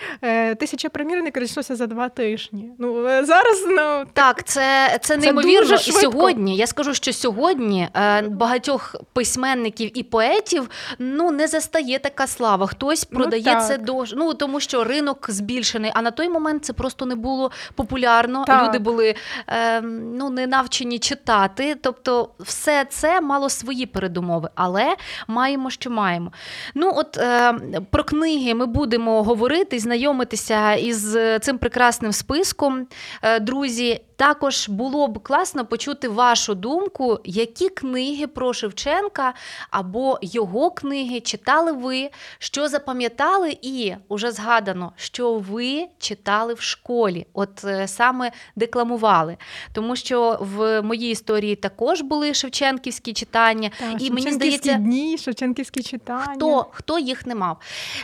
Тисяча 0.58 0.88
примірників 0.88 1.40
розійшлося 1.40 1.76
за 1.76 1.86
два 1.86 2.08
тижні. 2.08 2.70
Ну 2.78 3.02
зараз 3.24 3.64
ну 3.68 4.04
Так, 4.12 4.44
це, 4.44 4.98
це 5.02 5.16
неймовірно. 5.16 5.74
і 5.74 5.92
сьогодні 5.92 6.56
я 6.56 6.66
скажу, 6.66 6.94
що 6.94 7.12
сьогодні 7.12 7.88
багатьох 8.30 8.96
письменників 9.12 9.98
і 9.98 10.02
поетів 10.02 10.70
ну 10.98 11.30
не 11.30 11.46
застає 11.46 11.98
така 11.98 12.26
слава. 12.26 12.66
Хтось 12.76 13.06
Ну, 13.10 13.18
продає 13.18 13.42
так. 13.42 13.66
це 13.66 13.78
до 13.78 14.04
ну 14.16 14.34
тому, 14.34 14.60
що 14.60 14.84
ринок 14.84 15.26
збільшений. 15.30 15.90
А 15.94 16.02
на 16.02 16.10
той 16.10 16.28
момент 16.28 16.64
це 16.64 16.72
просто 16.72 17.06
не 17.06 17.14
було 17.14 17.50
популярно. 17.74 18.44
Так. 18.44 18.68
Люди 18.68 18.78
були 18.78 19.14
е, 19.48 19.80
ну 19.80 20.30
не 20.30 20.46
навчені 20.46 20.98
читати. 20.98 21.76
Тобто, 21.82 22.28
все 22.40 22.86
це 22.90 23.20
мало 23.20 23.48
свої 23.48 23.86
передумови, 23.86 24.48
але 24.54 24.96
маємо, 25.26 25.70
що 25.70 25.90
маємо. 25.90 26.32
Ну, 26.74 26.92
от 26.96 27.18
е, 27.18 27.54
про 27.90 28.04
книги 28.04 28.54
ми 28.54 28.66
будемо 28.66 29.22
говорити, 29.22 29.78
знайомитися 29.78 30.74
із 30.74 31.16
цим 31.40 31.58
прекрасним 31.58 32.12
списком. 32.12 32.86
Е, 33.22 33.40
друзі, 33.40 34.00
також 34.16 34.68
було 34.68 35.08
б 35.08 35.22
класно 35.22 35.66
почути 35.66 36.08
вашу 36.08 36.54
думку, 36.54 37.18
які 37.24 37.68
книги 37.68 38.26
про 38.26 38.52
Шевченка 38.52 39.34
або 39.70 40.18
його 40.22 40.70
книги 40.70 41.20
читали 41.20 41.72
ви, 41.72 42.10
що 42.38 42.65
запам'ятали, 42.68 43.58
і 43.62 43.94
уже 44.08 44.30
згадано, 44.30 44.92
що 44.96 45.34
ви 45.34 45.86
читали 45.98 46.54
в 46.54 46.60
школі, 46.60 47.26
от 47.32 47.64
е, 47.64 47.88
саме 47.88 48.32
декламували. 48.56 49.36
Тому 49.72 49.96
що 49.96 50.38
в 50.40 50.82
моїй 50.82 51.10
історії 51.10 51.56
також 51.56 52.00
були 52.00 52.34
шевченківські 52.34 53.12
читання, 53.12 53.70
та, 53.78 53.96
і 53.98 54.10
мені 54.10 54.32
здається, 54.32 54.74
дні, 54.74 55.18
Шевченківські 55.18 55.82
читання. 55.82 56.34
Хто, 56.36 56.66
хто 56.70 56.98
їх 56.98 57.26
не 57.26 57.34
мав? 57.34 57.58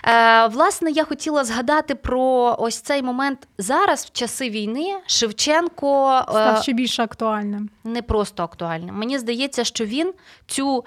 Е, 0.05 0.47
власне, 0.47 0.91
я 0.91 1.05
хотіла 1.05 1.45
згадати 1.45 1.95
про 1.95 2.57
ось 2.59 2.81
цей 2.81 3.03
момент 3.03 3.49
зараз, 3.59 4.05
в 4.05 4.11
часи 4.11 4.51
війни, 4.51 4.95
Шевченко 5.07 6.25
е, 6.29 6.31
став 6.31 6.63
ще 6.63 6.73
більш 6.73 7.01
актуальним? 7.01 7.71
не 7.85 8.03
просто 8.03 8.43
актуальним. 8.43 8.95
Мені 8.95 9.19
здається, 9.19 9.65
що 9.65 9.85
він 9.85 10.13
цю. 10.47 10.85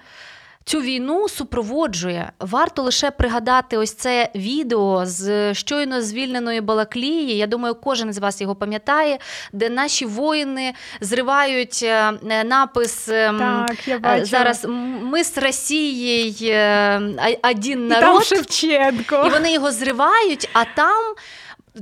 Цю 0.68 0.82
війну 0.82 1.30
супроводжує. 1.30 2.32
Варто 2.40 2.82
лише 2.82 3.12
пригадати 3.12 3.78
ось 3.78 3.94
це 3.94 4.30
відео 4.36 5.02
з 5.06 5.54
щойно 5.54 6.02
звільненої 6.02 6.62
Балаклії. 6.62 7.38
Я 7.38 7.48
думаю, 7.48 7.76
кожен 7.76 8.14
з 8.14 8.18
вас 8.18 8.42
його 8.42 8.56
пам'ятає, 8.56 9.18
де 9.54 9.70
наші 9.70 10.06
воїни 10.06 10.74
зривають 11.02 11.80
е, 11.84 12.12
напис 12.46 13.08
ем, 13.10 13.38
Так, 13.68 13.88
я 13.88 13.96
Е, 13.96 14.00
бачила. 14.00 14.26
Зараз 14.26 14.66
ми 15.02 15.24
з 15.24 15.38
Росією 15.38 16.34
е, 16.52 17.38
один 17.44 17.88
і 17.88 17.90
там 17.90 18.02
народ, 18.02 18.26
Шевченко. 18.26 19.24
і 19.28 19.30
вони 19.30 19.54
його 19.54 19.72
зривають, 19.72 20.50
а 20.54 20.64
там. 20.76 21.04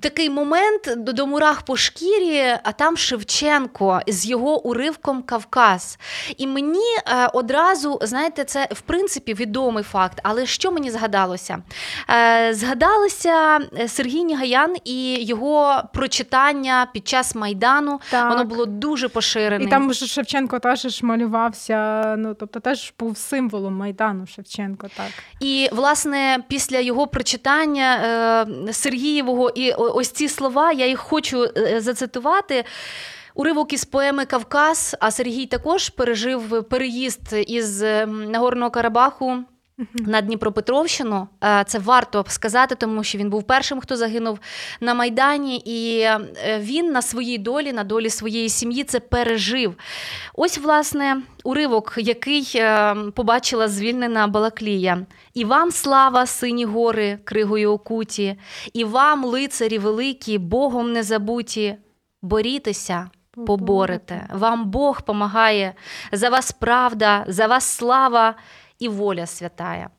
Такий 0.02 0.30
момент 0.30 0.94
до, 0.98 1.28
мурах 1.28 1.62
по 1.62 1.78
шкірі, 1.78 2.44
а 2.64 2.72
там 2.72 2.98
Шевченко 2.98 4.02
з 4.08 4.26
його 4.26 4.68
уривком 4.68 5.22
Кавказ. 5.22 5.98
І 6.38 6.48
мені 6.48 6.80
е, 7.08 7.30
одразу, 7.34 8.00
знаєте, 8.02 8.44
це 8.44 8.68
в 8.72 8.82
принципі 8.82 9.34
відомий 9.34 9.84
факт. 9.84 10.20
Але 10.24 10.46
що 10.46 10.72
мені 10.72 10.92
згадалося? 10.92 11.62
Е, 12.10 12.54
згадалося 12.54 13.60
е, 13.80 13.88
Сергій 13.88 14.24
Нігаян 14.24 14.76
і 14.84 15.26
його 15.26 15.82
прочитання 15.94 16.88
під 16.94 17.08
час 17.08 17.36
Майдану. 17.36 18.00
Так. 18.12 18.30
Воно 18.30 18.44
було 18.44 18.66
дуже 18.66 19.10
поширене. 19.10 19.66
І 19.66 19.68
там 19.68 19.94
Шевченко 19.94 20.60
теж 20.60 21.04
малювався, 21.04 22.04
ну 22.18 22.34
тобто 22.34 22.60
теж 22.60 22.94
був 23.00 23.18
символом 23.18 23.76
Майдану 23.76 24.28
Шевченко, 24.28 24.88
так. 24.98 25.12
І 25.40 25.70
власне 25.72 26.44
після 26.48 26.80
його 26.80 27.08
прочитання 27.08 27.96
е, 28.68 28.74
Сергієвого 28.74 29.50
і 29.50 29.74
ось 29.92 30.12
ці 30.12 30.30
слова 30.30 30.72
я 30.72 30.88
їх 30.88 31.00
хочу 31.00 31.44
е, 31.58 31.82
зацитувати. 31.82 32.64
Уривок 33.36 33.74
із 33.74 33.86
поеми 33.86 34.26
Кавказ. 34.26 34.96
А 35.00 35.12
Сергій 35.12 35.46
також 35.46 35.90
пережив 35.90 36.64
переїзд 36.70 37.34
із 37.48 37.84
е, 37.84 38.06
Нагорного 38.06 38.72
Карабаху. 38.72 39.44
На 39.94 40.22
Дніпропетровщину. 40.22 41.28
Е, 41.44 41.64
це 41.68 41.80
варто 41.80 42.26
сказати, 42.28 42.76
тому 42.76 43.04
що 43.04 43.18
він 43.18 43.30
був 43.30 43.44
першим, 43.44 43.80
хто 43.80 43.96
загинув 43.96 44.40
на 44.82 44.94
Майдані, 44.94 45.58
і 45.66 46.00
е, 46.00 46.20
він 46.60 46.92
на 46.92 47.02
своїй 47.02 47.38
долі, 47.38 47.74
на 47.74 47.84
долі 47.84 48.10
своєї 48.10 48.50
сім'ї 48.50 48.84
це 48.84 49.00
пережив. 49.00 49.76
Ось, 50.34 50.58
власне, 50.58 51.22
уривок, 51.44 51.94
який 51.98 52.52
е, 52.56 52.96
побачила 53.16 53.68
звільнена 53.68 54.28
Балаклія. 54.28 55.06
І 55.34 55.46
вам 55.46 55.72
слава, 55.72 56.26
сині 56.26 56.66
гори, 56.66 57.20
кригою 57.24 57.72
окуті, 57.72 58.36
і 58.74 58.84
вам, 58.84 59.26
лицарі 59.26 59.78
великі, 59.78 60.38
Богом 60.38 60.92
не 60.92 61.04
забуті, 61.04 61.76
борітеся. 62.22 63.10
Поборете, 63.48 64.28
вам 64.34 64.66
Бог 64.66 65.02
помагає, 65.02 65.74
за 66.12 66.30
вас 66.30 66.52
правда, 66.52 67.26
за 67.28 67.48
вас 67.48 67.66
слава 67.66 68.36
і 68.80 68.88
воля 68.88 69.26
святая. 69.26 69.90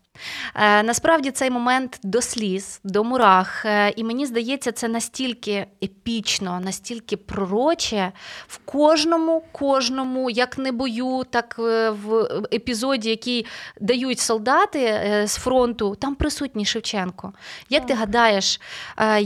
Е, 0.55 0.83
насправді 0.83 1.31
цей 1.31 1.51
момент 1.51 2.01
до 2.03 2.23
сліз, 2.23 2.81
до 2.85 3.05
мурах, 3.05 3.65
е, 3.65 3.93
і 3.97 4.05
мені 4.05 4.27
здається, 4.27 4.73
це 4.73 4.89
настільки 4.89 5.67
епічно, 5.85 6.61
настільки 6.61 7.17
пророче 7.17 8.13
в 8.49 8.59
кожному, 8.59 9.43
кожному, 9.53 10.31
як 10.31 10.59
не 10.59 10.73
бою, 10.73 11.25
так 11.31 11.57
е, 11.59 11.91
в 11.91 12.25
епізоді, 12.53 13.11
який 13.11 13.47
дають 13.81 14.19
солдати 14.19 15.01
з 15.27 15.35
фронту, 15.35 15.95
там 15.95 16.15
присутній 16.15 16.65
Шевченко. 16.65 17.33
Як 17.69 17.87
ти 17.87 17.95
гадаєш, 17.95 18.61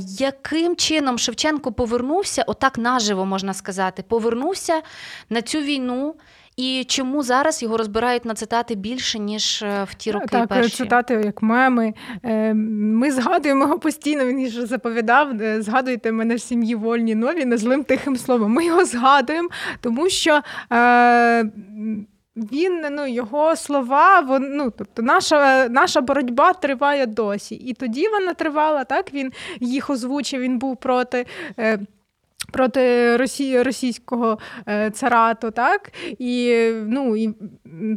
яким 0.04 0.76
чином 0.76 1.18
Шевченко 1.18 1.72
повернувся, 1.72 2.44
отак 2.46 2.78
наживо 2.78 3.24
можна 3.26 3.54
сказати, 3.54 4.04
повернувся 4.08 4.82
на 5.30 5.42
цю 5.42 5.58
війну? 5.58 6.14
І 6.58 6.84
чому 6.88 7.22
зараз 7.22 7.62
його 7.62 7.76
розбирають 7.76 8.24
на 8.24 8.34
цитати 8.34 8.74
більше, 8.74 9.18
ніж 9.18 9.62
е, 9.62 9.84
в 9.90 9.94
ті 9.94 10.12
роки? 10.12 10.26
Так, 10.30 10.48
перші? 10.48 10.76
цитати 10.76 11.22
як 11.24 11.42
меми. 11.42 11.94
Е, 12.22 12.54
ми 12.54 13.12
згадуємо 13.12 13.64
його 13.64 13.78
постійно, 13.78 14.26
він 14.26 14.48
ж 14.48 14.66
заповідав, 14.66 15.42
е, 15.42 15.62
згадуйте 15.62 16.12
мене 16.12 16.34
в 16.34 16.40
сім'ї 16.40 16.74
вольні 16.74 17.14
нові, 17.14 17.44
незлим 17.44 17.84
тихим 17.84 18.16
словом. 18.16 18.52
Ми 18.52 18.64
його 18.64 18.84
згадуємо, 18.84 19.48
тому 19.80 20.08
що. 20.08 20.42
Е, 20.72 21.50
він 22.36 22.86
ну 22.90 23.06
його 23.06 23.56
слова, 23.56 24.20
вон, 24.20 24.56
ну, 24.56 24.72
тобто 24.78 25.02
наша 25.02 25.68
наша 25.68 26.00
боротьба 26.00 26.52
триває 26.52 27.06
досі. 27.06 27.54
І 27.54 27.74
тоді 27.74 28.08
вона 28.08 28.34
тривала. 28.34 28.84
Так 28.84 29.14
він 29.14 29.32
їх 29.60 29.90
озвучив. 29.90 30.40
Він 30.40 30.58
був 30.58 30.76
проти 30.76 31.26
е, 31.58 31.78
проти 32.52 33.16
Росії 33.16 33.62
російського 33.62 34.38
е, 34.68 34.90
царату, 34.90 35.50
так 35.50 35.92
і 36.18 36.70
ну 36.86 37.16
і 37.16 37.34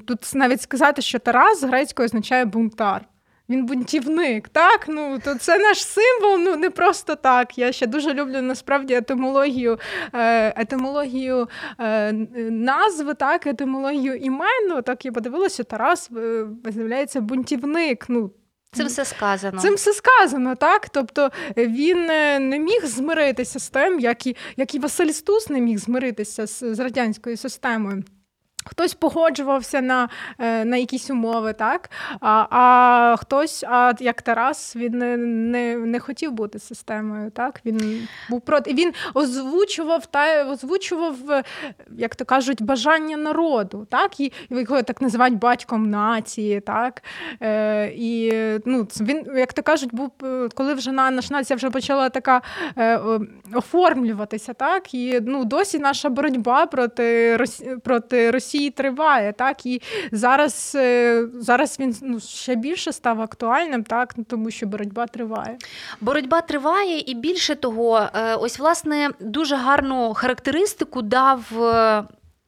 тут 0.08 0.32
навіть 0.36 0.62
сказати, 0.62 1.02
що 1.02 1.20
Тарас 1.20 1.62
з 1.62 1.64
грецькою 1.64 2.06
означає 2.06 2.46
бунтар. 2.46 3.06
Він 3.52 3.66
бунтівник, 3.66 4.50
так? 4.50 4.86
Ну, 4.88 5.20
то 5.26 5.36
це 5.36 5.60
наш 5.60 5.86
символ, 5.86 6.40
ну 6.40 6.56
не 6.56 6.70
просто 6.70 7.16
так. 7.16 7.58
Я 7.58 7.72
ще 7.72 7.88
дуже 7.88 8.14
люблю 8.14 8.42
насправді 8.42 8.94
етимологію 8.94 9.80
е, 10.14 10.62
етимологію 10.62 11.50
е, 11.80 12.12
назви, 12.52 13.14
так, 13.14 13.48
етимологію 13.48 14.16
імен. 14.16 14.82
Так 14.86 15.06
я 15.06 15.12
подивилася, 15.12 15.64
Тарас 15.64 16.12
з'являється 16.66 17.22
бунтівник. 17.22 18.06
Ну, 18.10 18.32
Цим 18.74 18.88
все 18.88 19.06
сказано. 19.06 19.62
Цим 19.62 19.76
все 19.76 19.94
сказано, 19.94 20.56
так? 20.56 20.90
Тобто 20.90 21.30
е, 21.58 21.68
він 21.68 22.10
е, 22.10 22.40
не 22.40 22.60
міг 22.60 22.86
змиритися 22.86 23.60
з 23.60 23.70
тим, 23.70 24.00
як 24.00 24.28
і 24.28 24.36
як 24.58 24.76
і 24.76 24.80
Василь 24.80 25.12
Стус 25.12 25.50
не 25.50 25.62
міг 25.62 25.78
змиритися 25.78 26.48
з, 26.48 26.76
з 26.76 26.80
радянською 26.80 27.38
системою. 27.38 28.04
Хтось 28.66 28.94
погоджувався 28.94 29.82
на 29.82 30.10
е, 30.40 30.66
на 30.66 30.78
якісь 30.78 31.10
умови, 31.10 31.54
так? 31.54 31.90
А 32.20 32.46
а 32.50 33.16
хтось, 33.20 33.64
а 33.68 33.94
як 34.00 34.22
Тарас, 34.22 34.76
він 34.76 34.98
не 34.98 35.18
не, 35.18 35.78
не 35.78 36.00
хотів 36.00 36.32
бути 36.32 36.60
системою. 36.60 37.32
так? 37.32 37.62
Він 37.66 38.08
був 38.30 38.42
проти. 38.42 38.74
Він 38.74 38.94
озвучував 39.14 40.06
та 40.06 40.52
озвучував, 40.52 41.16
як 41.98 42.16
то 42.16 42.26
кажуть, 42.26 42.62
бажання 42.62 43.18
народу, 43.18 43.88
так? 43.90 44.20
І 44.20 44.34
його 44.50 44.82
так 44.82 45.02
називають 45.02 45.40
батьком 45.40 45.90
нації. 45.90 46.62
так? 46.62 47.04
Е, 47.42 47.88
І 47.96 48.34
ну, 48.66 48.88
він, 49.02 49.26
як 49.36 49.54
то 49.54 49.64
кажуть, 49.64 49.90
був, 49.94 50.12
коли 50.56 50.74
вже 50.74 50.92
наша 50.92 51.34
нація 51.34 51.58
вже 51.58 51.70
почала 51.70 52.10
така 52.10 52.42
е, 52.78 53.00
оформлюватися, 53.54 54.54
так? 54.54 54.94
І 54.94 55.20
ну, 55.22 55.46
досі 55.46 55.80
наша 55.80 56.10
боротьба 56.10 56.66
проти 56.66 57.38
проти 57.84 58.32
Росії. 58.32 58.51
Росії 58.52 58.70
триває, 58.70 59.34
так 59.34 59.66
і 59.66 59.82
зараз 60.12 60.74
е, 60.76 61.24
зараз 61.34 61.80
він 61.80 61.96
ну, 62.02 62.20
ще 62.20 62.56
більше 62.56 62.94
став 62.94 63.22
актуальним, 63.22 63.84
так 63.84 64.14
ну, 64.18 64.24
тому 64.30 64.52
що 64.52 64.68
боротьба 64.68 65.08
триває. 65.08 65.58
Боротьба 66.02 66.42
триває, 66.42 67.00
і 67.00 67.14
більше 67.14 67.56
того, 67.56 68.08
е, 68.14 68.36
ось 68.36 68.60
власне 68.60 69.10
дуже 69.20 69.56
гарну 69.56 70.14
характеристику 70.14 71.02
дав. 71.02 71.64
Е, 71.64 72.04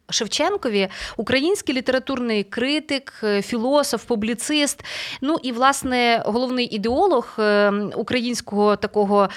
Шевченкові, 0.09 0.87
український 1.17 1.75
літературний 1.75 2.43
критик, 2.43 3.13
філософ, 3.41 4.03
публіцист. 4.05 4.85
Ну 5.21 5.37
і 5.43 5.51
власне 5.51 6.23
головний 6.25 6.75
ідеолог 6.75 7.37
українського 7.95 8.75
такого 8.75 9.29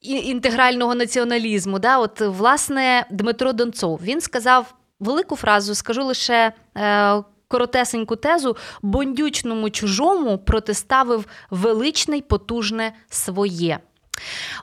інтегрального 0.00 0.94
націоналізму. 0.94 1.78
Да, 1.78 1.98
От 1.98 2.20
власне 2.20 3.06
Дмитро 3.10 3.52
Донцов 3.52 4.00
він 4.02 4.20
сказав 4.20 4.74
велику 5.02 5.36
фразу, 5.36 5.74
скажу 5.74 6.04
лише. 6.04 6.52
Е, 6.76 7.22
Коротесеньку 7.48 8.16
тезу 8.16 8.56
бондючному 8.82 9.70
чужому 9.70 10.38
протиставив 10.38 11.26
величне 11.50 12.16
й 12.16 12.20
потужне 12.22 12.92
своє. 13.10 13.78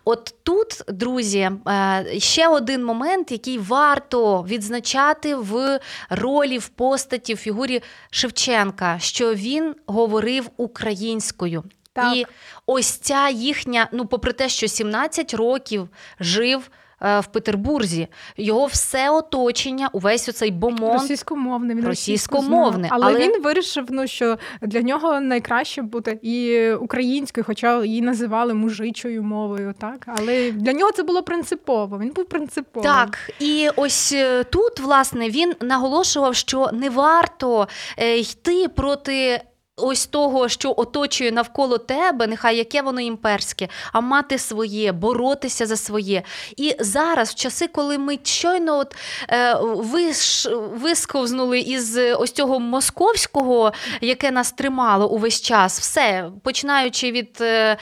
От 0.05 0.33
тут, 0.43 0.81
друзі, 0.87 1.51
е, 1.67 2.05
ще 2.17 2.47
один 2.47 2.85
момент, 2.85 3.31
який 3.31 3.57
варто 3.57 4.43
відзначати 4.43 5.35
в 5.35 5.79
ролі, 6.09 6.57
в 6.57 6.67
постаті, 6.67 7.33
в 7.33 7.37
фігурі 7.37 7.81
Шевченка, 8.11 8.99
що 8.99 9.33
він 9.33 9.75
говорив 9.85 10.49
українською. 10.57 11.63
Так. 11.93 12.15
І 12.15 12.25
ось 12.65 12.91
ця 12.91 13.29
їхня, 13.29 13.87
ну, 13.91 14.05
попри 14.05 14.33
те, 14.33 14.49
що 14.49 14.67
17 14.67 15.33
років 15.33 15.89
жив 16.19 16.69
в 17.01 17.25
Петербурзі. 17.31 18.07
Його 18.37 18.65
все 18.65 19.09
оточення, 19.09 19.89
увесь 19.93 20.29
оцей 20.29 20.51
бомон 20.51 20.93
російськомовний. 20.93 21.75
Він 21.75 21.85
російськомовний. 21.85 22.89
Але, 22.93 23.05
але 23.05 23.19
він 23.19 23.41
вирішив, 23.41 23.85
ну 23.89 24.07
що 24.07 24.37
для 24.61 24.81
нього 24.81 25.19
найкраще 25.19 25.81
бути 25.81 26.19
і 26.21 26.71
українською, 26.71 27.43
хоча 27.43 27.83
її 27.83 28.01
називали 28.01 28.53
мужичою 28.53 29.23
мовою. 29.23 29.73
Так, 29.79 30.07
але 30.07 30.51
для 30.51 30.73
нього 30.73 30.91
це 30.91 31.03
було 31.03 31.23
принципово. 31.23 31.99
Він 31.99 32.09
був 32.09 32.25
принциповим. 32.25 32.91
Так, 32.91 33.31
і 33.39 33.69
ось 33.75 34.11
е, 34.13 34.43
тут, 34.43 34.79
власне, 34.79 35.29
він 35.29 35.53
наголошував, 35.61 36.35
що 36.35 36.69
не 36.73 36.89
варто 36.89 37.67
е, 37.97 38.17
йти 38.17 38.67
проти 38.67 39.41
ось 39.81 40.07
того, 40.07 40.49
що 40.49 40.73
оточує 40.77 41.31
навколо 41.31 41.77
тебе, 41.77 42.27
нехай 42.27 42.57
яке 42.57 42.81
воно 42.81 43.01
імперське, 43.01 43.67
а 43.93 44.01
мати 44.01 44.37
своє, 44.37 44.91
боротися 44.91 45.65
за 45.65 45.77
своє. 45.77 46.23
І 46.57 46.75
зараз, 46.79 47.29
в 47.29 47.35
часи, 47.35 47.67
коли 47.67 47.97
ми 47.97 48.19
щойно 48.23 48.77
от, 48.77 48.95
е, 49.29 49.55
виш, 49.61 50.47
висковзнули 50.73 51.59
із 51.59 51.97
ось 51.97 52.31
цього 52.31 52.59
московського, 52.59 53.73
яке 54.01 54.31
нас 54.31 54.51
тримало 54.51 55.09
увесь 55.09 55.41
час, 55.41 55.79
все, 55.79 56.29
починаючи 56.43 57.11
від 57.11 57.37
е, 57.41 57.77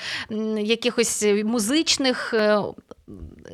якихось 0.57 1.25
музичних 1.43 2.33
е, 2.33 2.59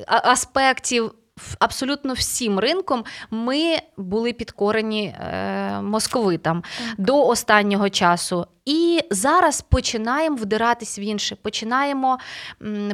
аспектів 0.08 1.12
абсолютно 1.60 2.14
всім 2.14 2.60
ринком 2.60 3.04
ми 3.32 3.78
були 3.98 4.34
підкорені 4.34 5.06
е, 5.06 5.82
московитам 5.82 6.64
до 6.98 7.28
останнього 7.28 7.90
часу. 7.90 8.48
І 8.66 9.00
зараз 9.10 9.62
починаємо 9.62 10.36
вдиратись 10.36 11.00
в 11.00 11.02
інше, 11.02 11.38
починаємо 11.42 12.18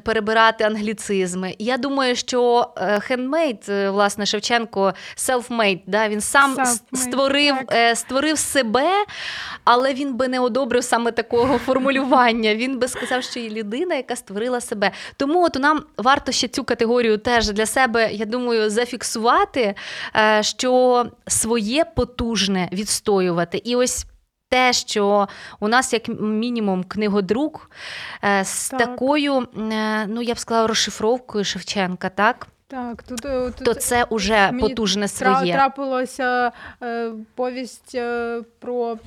перебирати 0.03 0.63
англіцизми. 0.63 1.55
Я 1.59 1.77
думаю, 1.77 2.15
що 2.15 2.69
хендмейд, 2.99 3.57
власне, 3.67 4.25
Шевченко, 4.25 4.93
self-made, 5.17 5.81
да, 5.87 6.09
він 6.09 6.21
сам 6.21 6.55
self-made, 6.55 6.95
створив 6.95 7.55
е, 7.71 7.95
створив 7.95 8.37
себе, 8.37 9.05
але 9.63 9.93
він 9.93 10.13
би 10.13 10.27
не 10.27 10.39
одобрив 10.39 10.83
саме 10.83 11.11
такого 11.11 11.57
формулювання. 11.65 12.55
Він 12.55 12.79
би 12.79 12.87
сказав, 12.87 13.23
що 13.23 13.39
є 13.39 13.49
людина, 13.49 13.95
яка 13.95 14.15
створила 14.15 14.61
себе. 14.61 14.91
Тому 15.17 15.43
от 15.43 15.55
нам 15.55 15.83
варто 15.97 16.31
ще 16.31 16.47
цю 16.47 16.63
категорію 16.63 17.17
теж 17.17 17.49
для 17.49 17.65
себе, 17.65 18.09
я 18.11 18.25
думаю, 18.25 18.69
зафіксувати, 18.69 19.75
е, 20.15 20.43
що 20.43 21.05
своє 21.27 21.85
потужне 21.85 22.69
відстоювати. 22.71 23.61
І 23.63 23.75
ось 23.75 24.05
те, 24.49 24.73
що 24.73 25.27
у 25.59 25.67
нас, 25.67 25.93
як 25.93 26.07
мінімум, 26.19 26.83
книгодрук 26.83 27.71
е, 28.23 28.45
з 28.45 28.69
так. 28.69 28.79
такою, 28.79 29.47
е, 29.71 30.07
ну 30.07 30.21
я 30.21 30.33
б 30.33 30.39
сказала, 30.39 30.67
розшифровкою 30.67 31.45
Шевченка, 31.45 32.09
так? 32.09 32.47
Так, 32.69 33.03
тут, 33.03 33.25
е, 33.25 33.51
тут 33.57 33.65
то 33.65 33.73
це 33.73 34.05
вже 34.11 34.51
потужне 34.59 35.07
своє. 35.07 35.53
Трапилося 35.53 36.51
е, 36.83 37.11
повість 37.35 37.95
е, 37.95 38.41
про 38.59 38.97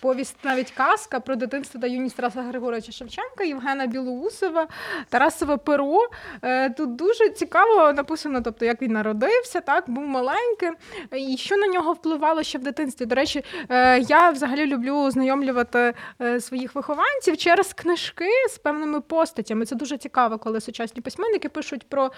повість, 0.00 0.36
навіть 0.42 0.70
казка 0.70 1.20
про 1.20 1.36
дитинство 1.36 1.80
та 1.80 1.86
юність 1.86 2.16
Тараса 2.16 2.42
Григоровича 2.42 2.92
Шевченка, 2.92 3.44
Євгена 3.44 3.86
Білоусова, 3.86 4.68
Тарасове 5.08 5.56
перо. 5.56 6.08
Е, 6.42 6.70
тут 6.70 6.96
дуже 6.96 7.30
цікаво 7.30 7.92
написано, 7.92 8.40
тобто 8.40 8.64
як 8.64 8.82
він 8.82 8.92
народився, 8.92 9.60
так 9.60 9.84
був 9.90 10.04
маленьким, 10.04 10.76
і 11.16 11.36
що 11.36 11.56
на 11.56 11.66
нього 11.66 11.92
впливало 11.92 12.42
ще 12.42 12.58
в 12.58 12.62
дитинстві. 12.62 13.06
До 13.06 13.14
речі, 13.14 13.44
е, 13.68 13.98
я 14.00 14.30
взагалі 14.30 14.66
люблю 14.66 14.96
ознайомлювати 14.96 15.94
е, 16.20 16.40
своїх 16.40 16.74
вихованців 16.74 17.36
через 17.36 17.72
книжки 17.72 18.28
з 18.50 18.58
певними 18.58 19.00
постатями. 19.00 19.66
Це 19.66 19.76
дуже 19.76 19.98
цікаво, 19.98 20.38
коли 20.38 20.60
сучасні 20.60 21.02
письменники 21.02 21.48
пишуть 21.48 21.88
про 21.88 22.10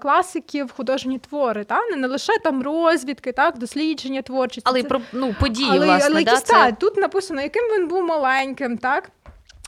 класиків 0.00 0.72
художні 0.76 1.18
твори, 1.18 1.64
так? 1.64 1.96
не 1.96 2.08
лише 2.08 2.32
там 2.38 2.62
розвідки, 2.62 3.32
так, 3.32 3.58
дослідження 3.58 4.22
творчості. 4.22 4.62
Але 4.64 4.80
й 4.80 4.82
про 4.82 5.00
ну, 5.12 5.34
події, 5.40 5.68
але, 5.70 5.86
власне. 5.86 6.08
Але, 6.10 6.24
да? 6.24 6.36
Це... 6.36 6.76
тут 6.80 6.96
написано, 7.02 7.42
яким 7.42 7.62
він 7.62 7.88
був 7.88 8.04
маленьким, 8.04 8.78
так? 8.78 9.10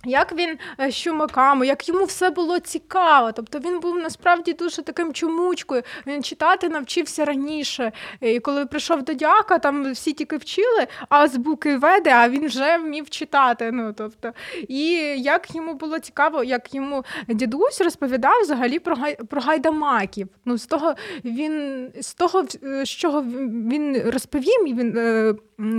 Як 0.04 0.32
він 0.32 0.58
е, 0.80 0.90
з 0.90 0.96
чумаками, 0.96 1.66
як 1.66 1.88
йому 1.88 2.04
все 2.04 2.30
було 2.30 2.58
цікаво. 2.58 3.32
Тобто 3.32 3.58
він 3.58 3.80
був 3.80 3.98
насправді 3.98 4.52
дуже 4.52 4.82
таким 4.82 5.12
чумучкою. 5.12 5.82
Він 6.06 6.22
читати 6.22 6.68
навчився 6.68 7.24
раніше. 7.24 7.92
І 8.20 8.40
коли 8.40 8.66
прийшов 8.66 9.02
до 9.02 9.14
дяка, 9.14 9.58
там 9.58 9.92
всі 9.92 10.12
тільки 10.12 10.36
вчили, 10.36 10.86
а 11.08 11.28
з 11.28 11.36
буки 11.36 11.76
веде, 11.76 12.10
а 12.10 12.28
він 12.28 12.46
вже 12.46 12.78
вмів 12.78 13.10
читати. 13.10 13.70
Ну 13.72 13.92
тобто, 13.92 14.32
і 14.68 14.84
як 15.22 15.54
йому 15.54 15.74
було 15.74 15.98
цікаво, 15.98 16.44
як 16.44 16.74
йому 16.74 17.04
дідусь 17.28 17.80
розповідав 17.80 18.40
взагалі 18.42 18.78
про 18.78 18.96
гай, 18.96 19.16
про 19.30 19.40
гайдамаків. 19.40 20.28
Ну 20.44 20.58
з 20.58 20.66
того 20.66 20.94
він 21.24 21.88
з 22.00 22.14
того, 22.14 22.44
з 22.84 22.88
чого 22.88 23.22
він 23.22 24.10
розповів, 24.10 24.64
він 24.64 24.98
е, 24.98 25.34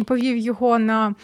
повів 0.05 0.37
його 0.37 0.79
на 0.79 1.15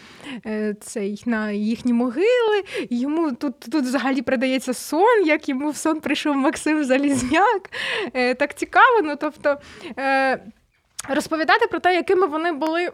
е, 0.46 0.74
цей 0.80 1.22
на 1.26 1.50
їхні 1.50 1.92
могили. 1.92 2.62
Йому 2.90 3.32
тут 3.32 3.60
тут 3.60 3.84
взагалі 3.84 4.22
продається 4.22 4.74
сон, 4.74 5.26
як 5.26 5.48
йому 5.48 5.70
в 5.70 5.76
сон 5.76 6.00
прийшов 6.00 6.36
Максим 6.36 6.84
Залізняк. 6.84 7.70
Е, 8.14 8.34
Так 8.34 8.54
цікаво. 8.54 9.00
ну 9.04 9.16
тобто... 9.20 9.56
Розповідати 11.08 11.66
про 11.66 11.80
те, 11.80 11.94
якими 11.94 12.26
вони 12.26 12.52
були, 12.52 12.92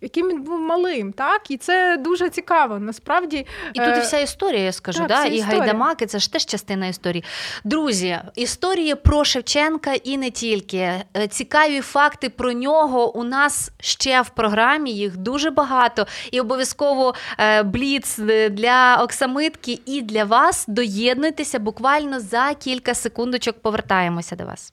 яким 0.00 0.28
він 0.28 0.42
був 0.42 0.60
малим, 0.60 1.12
так 1.12 1.50
і 1.50 1.56
це 1.56 1.96
дуже 1.96 2.30
цікаво. 2.30 2.78
Насправді 2.78 3.46
і 3.72 3.78
тут 3.78 3.88
і 3.88 3.90
е, 3.90 4.00
вся 4.00 4.18
історія, 4.18 4.62
я 4.62 4.72
скажу, 4.72 4.98
так, 4.98 5.08
да? 5.08 5.24
і 5.24 5.34
історія. 5.34 5.58
гайдамаки 5.58 6.06
це 6.06 6.18
ж 6.18 6.32
теж 6.32 6.46
частина 6.46 6.86
історії. 6.86 7.24
Друзі, 7.64 8.18
історії 8.34 8.94
про 8.94 9.24
Шевченка 9.24 9.92
і 9.92 10.18
не 10.18 10.30
тільки 10.30 10.76
е, 10.76 11.04
цікаві 11.28 11.80
факти 11.80 12.28
про 12.28 12.52
нього 12.52 13.16
у 13.16 13.24
нас 13.24 13.70
ще 13.80 14.22
в 14.22 14.28
програмі. 14.28 14.92
Їх 14.92 15.16
дуже 15.16 15.50
багато, 15.50 16.06
і 16.30 16.40
обов'язково 16.40 17.14
е, 17.38 17.62
бліц 17.62 18.18
для 18.50 19.00
Оксамитки 19.02 19.78
і 19.86 20.02
для 20.02 20.24
вас. 20.24 20.64
Доєднуйтеся 20.68 21.58
буквально 21.58 22.20
за 22.20 22.54
кілька 22.54 22.94
секундочок. 22.94 23.58
Повертаємося 23.62 24.36
до 24.36 24.44
вас. 24.44 24.72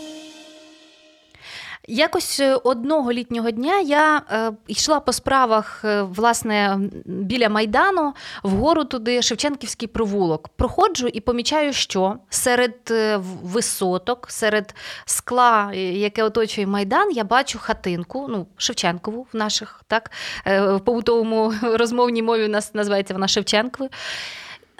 Якось 1.93 2.39
е, 2.39 2.55
одного 2.55 3.13
літнього 3.13 3.51
дня 3.51 3.79
я 3.79 4.21
е, 4.31 4.51
йшла 4.67 4.99
по 4.99 5.13
справах 5.13 5.81
е, 5.85 6.01
власне 6.01 6.79
біля 7.05 7.49
майдану 7.49 8.13
вгору 8.43 8.83
туди 8.83 9.21
Шевченківський 9.21 9.87
провулок. 9.87 10.49
Проходжу 10.49 11.07
і 11.07 11.19
помічаю, 11.19 11.73
що 11.73 12.15
серед 12.29 12.75
висоток, 13.43 14.27
серед 14.29 14.75
скла, 15.05 15.73
яке 15.73 16.23
оточує 16.23 16.67
майдан, 16.67 17.11
я 17.11 17.23
бачу 17.23 17.59
хатинку, 17.59 18.27
ну 18.29 18.47
Шевченкову 18.57 19.27
в 19.33 19.37
наших 19.37 19.81
так 19.87 20.11
в 20.45 20.79
побутовому 20.79 21.53
розмовній 21.61 22.23
мові 22.23 22.45
у 22.45 22.49
нас 22.49 22.73
називається 22.73 23.13
вона 23.13 23.27
Шевченковою. 23.27 23.89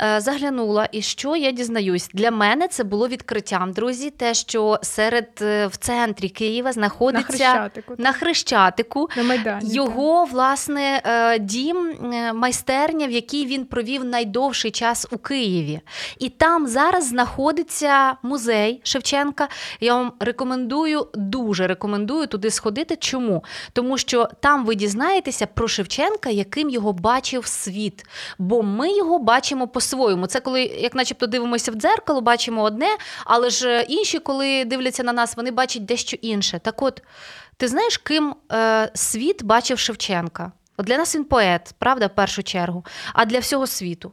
Е, 0.03 0.21
заглянула, 0.21 0.89
і 0.91 1.01
що 1.01 1.35
я 1.35 1.51
дізнаюсь? 1.51 2.09
Для 2.13 2.31
мене 2.31 2.67
це 2.67 2.83
було 2.83 3.07
відкриттям, 3.07 3.71
друзі. 3.71 4.09
Те, 4.09 4.33
що 4.33 4.79
серед 4.81 5.29
е, 5.41 5.67
в 5.67 5.77
центрі 5.77 6.29
Києва 6.29 6.71
знаходиться 6.71 7.37
на 7.37 7.37
Хрещатику, 7.37 7.95
на 7.97 8.11
Хрещатику 8.11 9.09
на 9.17 9.23
Майдані, 9.23 9.73
його 9.73 10.25
власне 10.25 11.01
е, 11.05 11.39
дім, 11.39 11.95
майстерня, 12.33 13.07
в 13.07 13.11
якій 13.11 13.45
він 13.45 13.65
провів 13.65 14.05
найдовший 14.05 14.71
час 14.71 15.07
у 15.11 15.17
Києві. 15.17 15.81
І 16.19 16.29
там 16.29 16.67
зараз 16.67 17.07
знаходиться 17.07 18.13
музей 18.23 18.81
Шевченка. 18.83 19.47
Я 19.79 19.95
вам 19.95 20.13
рекомендую, 20.19 21.07
дуже 21.13 21.67
рекомендую 21.67 22.27
туди 22.27 22.51
сходити. 22.51 22.95
Чому? 22.95 23.43
Тому 23.73 23.97
що 23.97 24.29
там 24.39 24.65
ви 24.65 24.75
дізнаєтеся 24.75 25.47
про 25.47 25.67
Шевченка, 25.67 26.29
яким 26.29 26.69
його 26.69 26.93
бачив 26.93 27.45
світ. 27.45 28.05
Бо 28.37 28.63
ми 28.63 28.97
його 28.97 29.19
бачимо 29.19 29.67
по 29.67 29.81
по-своєму. 29.91 30.27
Це 30.27 30.39
коли, 30.39 30.63
як 30.63 30.95
начебто, 30.95 31.27
дивимося 31.27 31.71
в 31.71 31.75
дзеркало, 31.75 32.21
бачимо 32.21 32.61
одне, 32.63 32.97
але 33.25 33.49
ж 33.49 33.85
інші, 33.89 34.19
коли 34.19 34.65
дивляться 34.65 35.03
на 35.03 35.13
нас, 35.13 35.37
вони 35.37 35.51
бачать 35.51 35.85
дещо 35.85 36.17
інше. 36.21 36.59
Так 36.63 36.81
от, 36.81 37.03
ти 37.57 37.67
знаєш, 37.67 37.97
ким 37.97 38.35
е, 38.51 38.91
світ 38.93 39.43
бачив 39.43 39.79
Шевченка? 39.79 40.51
От 40.77 40.85
Для 40.85 40.97
нас 40.97 41.15
він 41.15 41.23
поет, 41.23 41.75
правда, 41.79 42.07
в 42.07 42.15
першу 42.15 42.43
чергу, 42.43 42.85
а 43.13 43.25
для 43.25 43.39
всього 43.39 43.67
світу. 43.67 44.11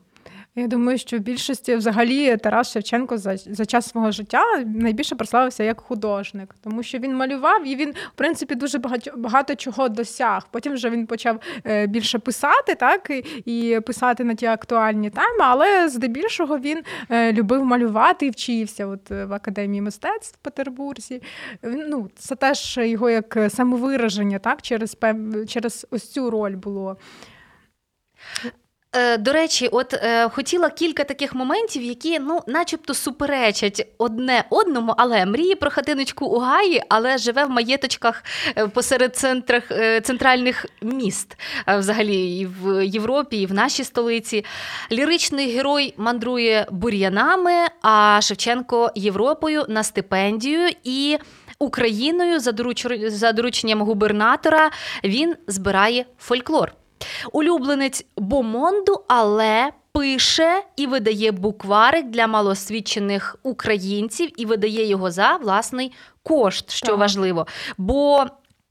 Я 0.58 0.66
думаю, 0.66 0.98
що 0.98 1.16
в 1.16 1.20
більшості 1.20 1.76
взагалі 1.76 2.36
Тарас 2.36 2.72
Шевченко 2.72 3.18
за 3.18 3.36
за 3.36 3.66
час 3.66 3.88
свого 3.88 4.10
життя 4.10 4.42
найбільше 4.66 5.14
прославився 5.14 5.64
як 5.64 5.80
художник, 5.80 6.54
тому 6.64 6.82
що 6.82 6.98
він 6.98 7.16
малював 7.16 7.66
і 7.66 7.76
він, 7.76 7.90
в 7.90 8.12
принципі, 8.14 8.54
дуже 8.54 8.78
багато 8.78 9.10
багато 9.16 9.54
чого 9.54 9.88
досяг. 9.88 10.48
Потім 10.50 10.72
вже 10.72 10.90
він 10.90 11.06
почав 11.06 11.40
е, 11.66 11.86
більше 11.86 12.18
писати, 12.18 12.74
так 12.74 13.10
і 13.44 13.80
писати 13.86 14.24
на 14.24 14.34
ті 14.34 14.46
актуальні 14.46 15.10
теми, 15.10 15.38
але 15.38 15.88
здебільшого 15.88 16.58
він 16.58 16.82
е, 17.10 17.32
любив 17.32 17.64
малювати 17.64 18.26
і 18.26 18.30
вчився. 18.30 18.86
От 18.86 19.10
в 19.10 19.32
академії 19.32 19.82
мистецтв 19.82 20.38
в 20.40 20.44
Петербурзі. 20.44 21.22
Ну, 21.62 22.08
це 22.16 22.36
теж 22.36 22.78
його 22.82 23.10
як 23.10 23.38
самовираження, 23.48 24.38
так 24.38 24.62
через 24.62 24.96
через 25.46 25.86
ось 25.90 26.12
цю 26.12 26.30
роль 26.30 26.56
було. 26.56 26.96
Е, 28.98 29.18
до 29.18 29.32
речі, 29.32 29.68
от 29.68 29.94
е, 29.94 30.28
хотіла 30.28 30.70
кілька 30.70 31.04
таких 31.04 31.34
моментів, 31.34 31.82
які 31.82 32.18
ну, 32.18 32.42
начебто 32.46 32.94
суперечать 32.94 33.86
одне 33.98 34.44
одному, 34.50 34.94
але 34.96 35.26
мріє 35.26 35.56
про 35.56 35.70
хатиночку 35.70 36.26
у 36.26 36.38
Гаї, 36.38 36.82
але 36.88 37.18
живе 37.18 37.44
в 37.44 37.50
маєточках 37.50 38.24
е, 38.56 38.68
посеред 38.68 39.16
центрах, 39.16 39.62
центральних 40.02 40.66
міст, 40.82 41.36
взагалі 41.66 42.38
і 42.38 42.46
в 42.46 42.86
Європі, 42.86 43.36
і 43.36 43.46
в 43.46 43.54
нашій 43.54 43.84
столиці. 43.84 44.44
Ліричний 44.92 45.50
герой 45.50 45.94
мандрує 45.96 46.66
бур'янами, 46.70 47.52
а 47.82 48.20
Шевченко 48.22 48.90
Європою 48.94 49.64
на 49.68 49.82
стипендію 49.82 50.68
і. 50.84 51.18
Україною 51.60 52.40
за 53.10 53.32
дорученням 53.32 53.82
губернатора 53.82 54.70
він 55.04 55.36
збирає 55.46 56.04
фольклор. 56.18 56.72
Улюбленець 57.32 58.06
Бомонду, 58.16 59.04
але 59.08 59.72
пише 59.92 60.62
і 60.76 60.86
видає 60.86 61.32
букварик 61.32 62.06
для 62.06 62.26
малосвідчених 62.26 63.36
українців 63.42 64.30
і 64.36 64.46
видає 64.46 64.86
його 64.86 65.10
за 65.10 65.36
власний 65.36 65.92
кошт, 66.22 66.70
що 66.70 66.86
так. 66.86 66.98
важливо. 66.98 67.46
Бо 67.78 68.26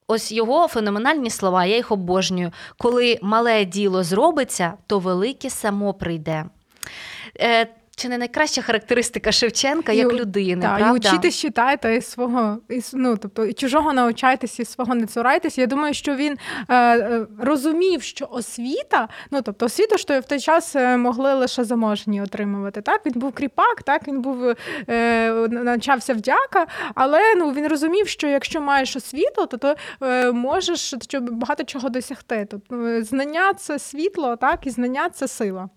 ось 0.07 0.31
його 0.31 0.67
феноменальні 0.67 1.29
слова, 1.29 1.65
я 1.65 1.75
їх 1.75 1.91
обожнюю. 1.91 2.51
Коли 2.77 3.19
мале 3.21 3.65
діло 3.65 4.03
зробиться, 4.03 4.73
то 4.87 4.99
велике 4.99 5.49
само 5.49 5.93
прийде. 5.93 6.45
Чи 7.99 8.10
не 8.10 8.17
найкраща 8.17 8.62
характеристика 8.62 9.31
Шевченка 9.31 9.91
як 9.91 10.13
і, 10.13 10.15
людини? 10.15 10.62
Так, 10.62 10.77
правда? 10.77 11.07
і 11.07 11.12
учитись 11.12 11.39
читайте 11.39 11.95
із 11.95 12.10
свого 12.10 12.57
із, 12.69 12.91
ну, 12.93 13.17
тобто 13.17 13.45
і 13.45 13.53
чужого 13.53 13.93
навчайтеся, 13.93 14.62
і 14.62 14.65
свого 14.65 14.95
не 14.95 15.05
цурайтеся. 15.05 15.62
Я 15.62 15.67
думаю, 15.67 15.93
що 15.93 16.15
він 16.15 16.38
е, 16.69 16.97
е, 16.97 17.27
розумів, 17.39 18.01
що 18.03 18.27
освіта, 18.31 19.07
ну 19.31 19.41
тобто 19.41 19.65
освіту, 19.65 19.97
що 19.97 20.19
в 20.19 20.23
той 20.23 20.39
час 20.39 20.75
е, 20.75 20.97
могли 20.97 21.33
лише 21.33 21.63
заможні 21.63 22.21
отримувати. 22.21 22.81
Так, 22.81 23.05
він 23.05 23.13
був 23.15 23.31
кріпак, 23.31 23.83
так 23.83 24.07
він 24.07 24.21
був 24.21 24.53
е, 24.89 25.31
навчався 25.49 26.13
вдяка, 26.13 26.67
але 26.95 27.36
ну 27.36 27.51
він 27.51 27.67
розумів, 27.67 28.07
що 28.07 28.27
якщо 28.27 28.62
маєш 28.62 28.95
освіту, 28.95 29.45
то 29.45 29.57
то 29.57 29.75
е, 30.01 30.31
можеш 30.31 30.93
щоб 31.10 31.29
багато 31.31 31.63
чого 31.63 31.89
досягти. 31.89 32.47
Тобто 32.51 33.03
знання 33.03 33.53
це 33.53 33.79
світло, 33.79 34.36
так 34.36 34.67
і 34.67 34.69
знання 34.69 35.10
це 35.10 35.27
сила. 35.27 35.69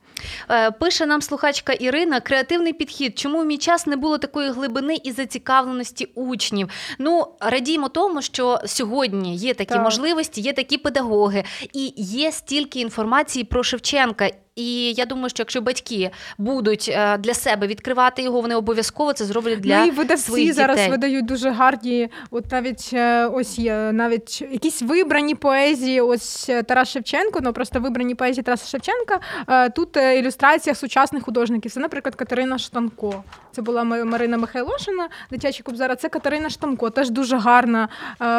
Пише 0.81 1.07
нам 1.07 1.23
слухачка 1.23 1.73
Ірина: 1.73 2.10
креативний 2.19 2.73
підхід. 2.73 3.19
Чому 3.19 3.41
в 3.41 3.45
мій 3.45 3.59
час 3.59 3.87
не 3.87 3.97
було 3.97 4.19
такої 4.19 4.51
глибини 4.51 4.97
і 5.05 5.13
зацікавленості 5.13 6.05
учнів? 6.15 6.69
Ну 6.99 7.27
радіємо 7.41 7.89
тому, 7.89 8.23
що 8.23 8.59
сьогодні 8.67 9.37
є 9.37 9.55
такі 9.55 9.75
так. 9.75 9.83
можливості, 9.83 10.41
є 10.41 10.53
такі 10.53 10.79
педагоги, 10.79 11.45
і 11.73 11.93
є 11.97 12.33
стільки 12.33 12.81
інформації 12.81 13.45
про 13.45 13.63
Шевченка. 13.63 14.31
І 14.57 14.93
я 14.93 15.07
думаю, 15.07 15.29
що 15.29 15.41
якщо 15.41 15.61
батьки 15.61 16.11
будуть 16.39 16.91
е, 16.93 17.19
для 17.19 17.35
себе 17.35 17.67
відкривати 17.67 18.23
його, 18.23 18.41
вони 18.41 18.55
обов'язково 18.55 19.13
це 19.13 19.25
зроблять 19.25 19.61
для 19.61 19.81
ну, 19.81 19.87
і 19.87 19.91
видавці 19.91 20.25
своїх 20.25 20.53
зараз 20.53 20.89
видають 20.89 21.27
дуже 21.27 21.51
гарні, 21.51 22.09
от 22.31 22.53
навіть 22.53 22.91
е, 22.93 23.27
ось 23.27 23.59
є 23.59 23.93
навіть 23.93 24.43
якісь 24.43 24.83
вибрані 24.83 25.35
поезії. 25.35 26.01
Ось 26.01 26.49
е, 26.49 26.63
Тарас 26.63 26.89
Шевченко, 26.89 27.41
ну 27.43 27.53
просто 27.53 27.81
вибрані 27.81 28.15
поезії 28.15 28.43
Тараса 28.43 28.67
Шевченка. 28.67 29.21
Тут 29.75 29.97
ілюстрація 29.97 30.75
сучасних 30.75 31.23
художників. 31.25 31.73
Це, 31.73 31.81
наприклад, 31.81 32.15
Катерина 32.15 32.59
Штанко. 32.59 33.25
Це 33.53 33.63
була 33.63 33.85
Марина 33.85 34.37
Михайлошина, 34.37 35.09
дитячий 35.31 35.63
кубзара. 35.63 35.97
Це 35.97 36.09
Катерина 36.09 36.51
Штанко, 36.51 36.91
теж 36.91 37.11
дуже 37.11 37.37
гарна 37.37 37.89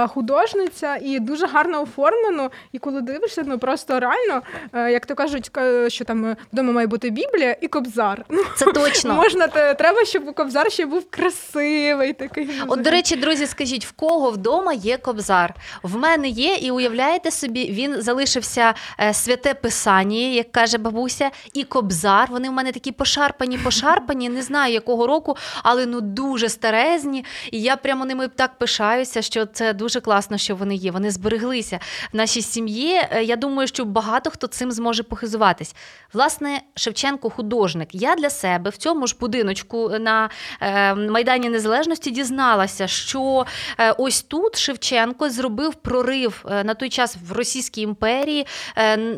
художниця 0.08 0.96
і 1.02 1.20
дуже 1.20 1.48
гарно 1.48 1.82
оформлено. 1.82 2.52
І 2.72 2.80
коли 2.80 3.02
дивишся, 3.02 3.44
ну 3.48 3.60
просто 3.60 4.00
реально, 4.00 4.42
як 4.74 5.06
то 5.06 5.16
кажуть, 5.16 5.52
що 5.88 6.01
там 6.04 6.36
вдома 6.54 6.72
має 6.72 6.88
бути 6.88 7.10
Біблія 7.10 7.56
і 7.62 7.68
Кобзар. 7.68 8.26
Ну, 8.34 8.44
Це 8.56 8.66
точно 8.66 9.14
можна 9.14 9.48
треба, 9.48 10.06
щоб 10.06 10.36
Кобзар 10.36 10.72
ще 10.72 10.86
був 10.86 11.04
красивий. 11.10 12.14
Такий 12.14 12.50
от 12.68 12.82
до 12.82 12.90
речі, 12.90 13.16
друзі, 13.16 13.48
скажіть, 13.48 13.86
в 13.86 13.92
кого 13.92 14.32
вдома 14.32 14.74
є 14.74 14.98
Кобзар? 14.98 15.54
В 15.84 15.98
мене 15.98 16.28
є, 16.28 16.56
і 16.56 16.72
уявляєте 16.72 17.32
собі, 17.32 17.72
він 17.72 18.02
залишився 18.02 18.74
е, 19.00 19.14
святе 19.14 19.54
писання, 19.54 20.18
як 20.18 20.52
каже 20.52 20.78
бабуся, 20.78 21.32
і 21.54 21.64
Кобзар. 21.64 22.28
Вони 22.32 22.50
в 22.50 22.52
мене 22.52 22.72
такі 22.72 22.92
пошарпані, 22.92 23.58
пошарпані. 23.58 24.30
Не 24.30 24.42
знаю 24.42 24.74
якого 24.74 25.08
року, 25.08 25.38
але 25.64 25.86
ну 25.86 26.02
дуже 26.02 26.50
старезні. 26.50 27.26
І 27.52 27.62
я 27.62 27.76
прямо 27.76 28.06
ними 28.06 28.28
так 28.28 28.58
пишаюся, 28.58 29.22
що 29.22 29.46
це 29.46 29.74
дуже 29.74 30.00
класно, 30.02 30.38
що 30.38 30.56
вони 30.56 30.76
є. 30.76 30.92
Вони 30.92 31.12
збереглися 31.12 31.80
в 32.14 32.16
нашій 32.16 32.42
сім'ї. 32.42 33.02
Е, 33.12 33.24
я 33.24 33.36
думаю, 33.36 33.68
що 33.68 33.86
багато 33.86 34.30
хто 34.30 34.48
цим 34.48 34.72
зможе 34.72 35.04
похизуватись. 35.04 35.76
Власне, 36.14 36.62
Шевченко 36.76 37.30
художник. 37.30 37.90
Я 37.92 38.16
для 38.16 38.30
себе 38.30 38.70
в 38.70 38.78
цьому 38.78 39.08
ж 39.08 39.16
будиночку 39.20 39.90
на 39.90 40.30
е, 40.62 40.96
Майдані 40.96 41.50
Незалежності 41.50 42.12
дізналася, 42.12 42.88
що 42.88 43.46
е, 43.80 43.92
ось 43.92 44.22
тут 44.22 44.58
Шевченко 44.58 45.30
зробив 45.30 45.76
прорив 45.76 46.46
е, 46.50 46.64
на 46.64 46.74
той 46.74 46.90
час 46.90 47.18
в 47.28 47.32
Російській 47.32 47.82
імперії 47.82 48.48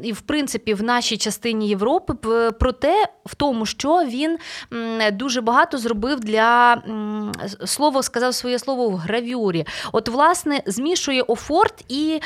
і, 0.04 0.12
в 0.12 0.22
принципі, 0.22 0.74
в 0.74 0.84
нашій 0.84 1.18
частині 1.18 1.68
Європи. 1.68 2.14
Проте 2.60 3.06
в 3.26 3.36
тому, 3.36 3.66
що 3.66 4.04
він 4.06 4.38
дуже 5.12 5.42
багато 5.42 5.78
зробив 5.78 6.20
для 6.20 6.82
слово, 7.66 8.04
сказав 8.04 8.36
своє 8.36 8.60
слово 8.60 8.90
в 8.90 8.96
гравюрі. 8.96 9.66
От, 9.92 10.10
власне, 10.10 10.62
змішує 10.66 11.22
офорт 11.22 11.86
і 11.90 12.22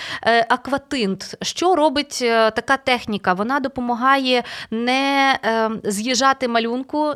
акватинт. 0.50 1.36
Що 1.42 1.76
робить 1.76 2.18
така 2.56 2.78
техніка? 2.78 3.34
Вона 3.34 3.60
допомагає 3.60 4.37
не 4.72 5.40
ем, 5.44 5.82
з'їжджати 5.84 6.48
малюнку, 6.48 7.14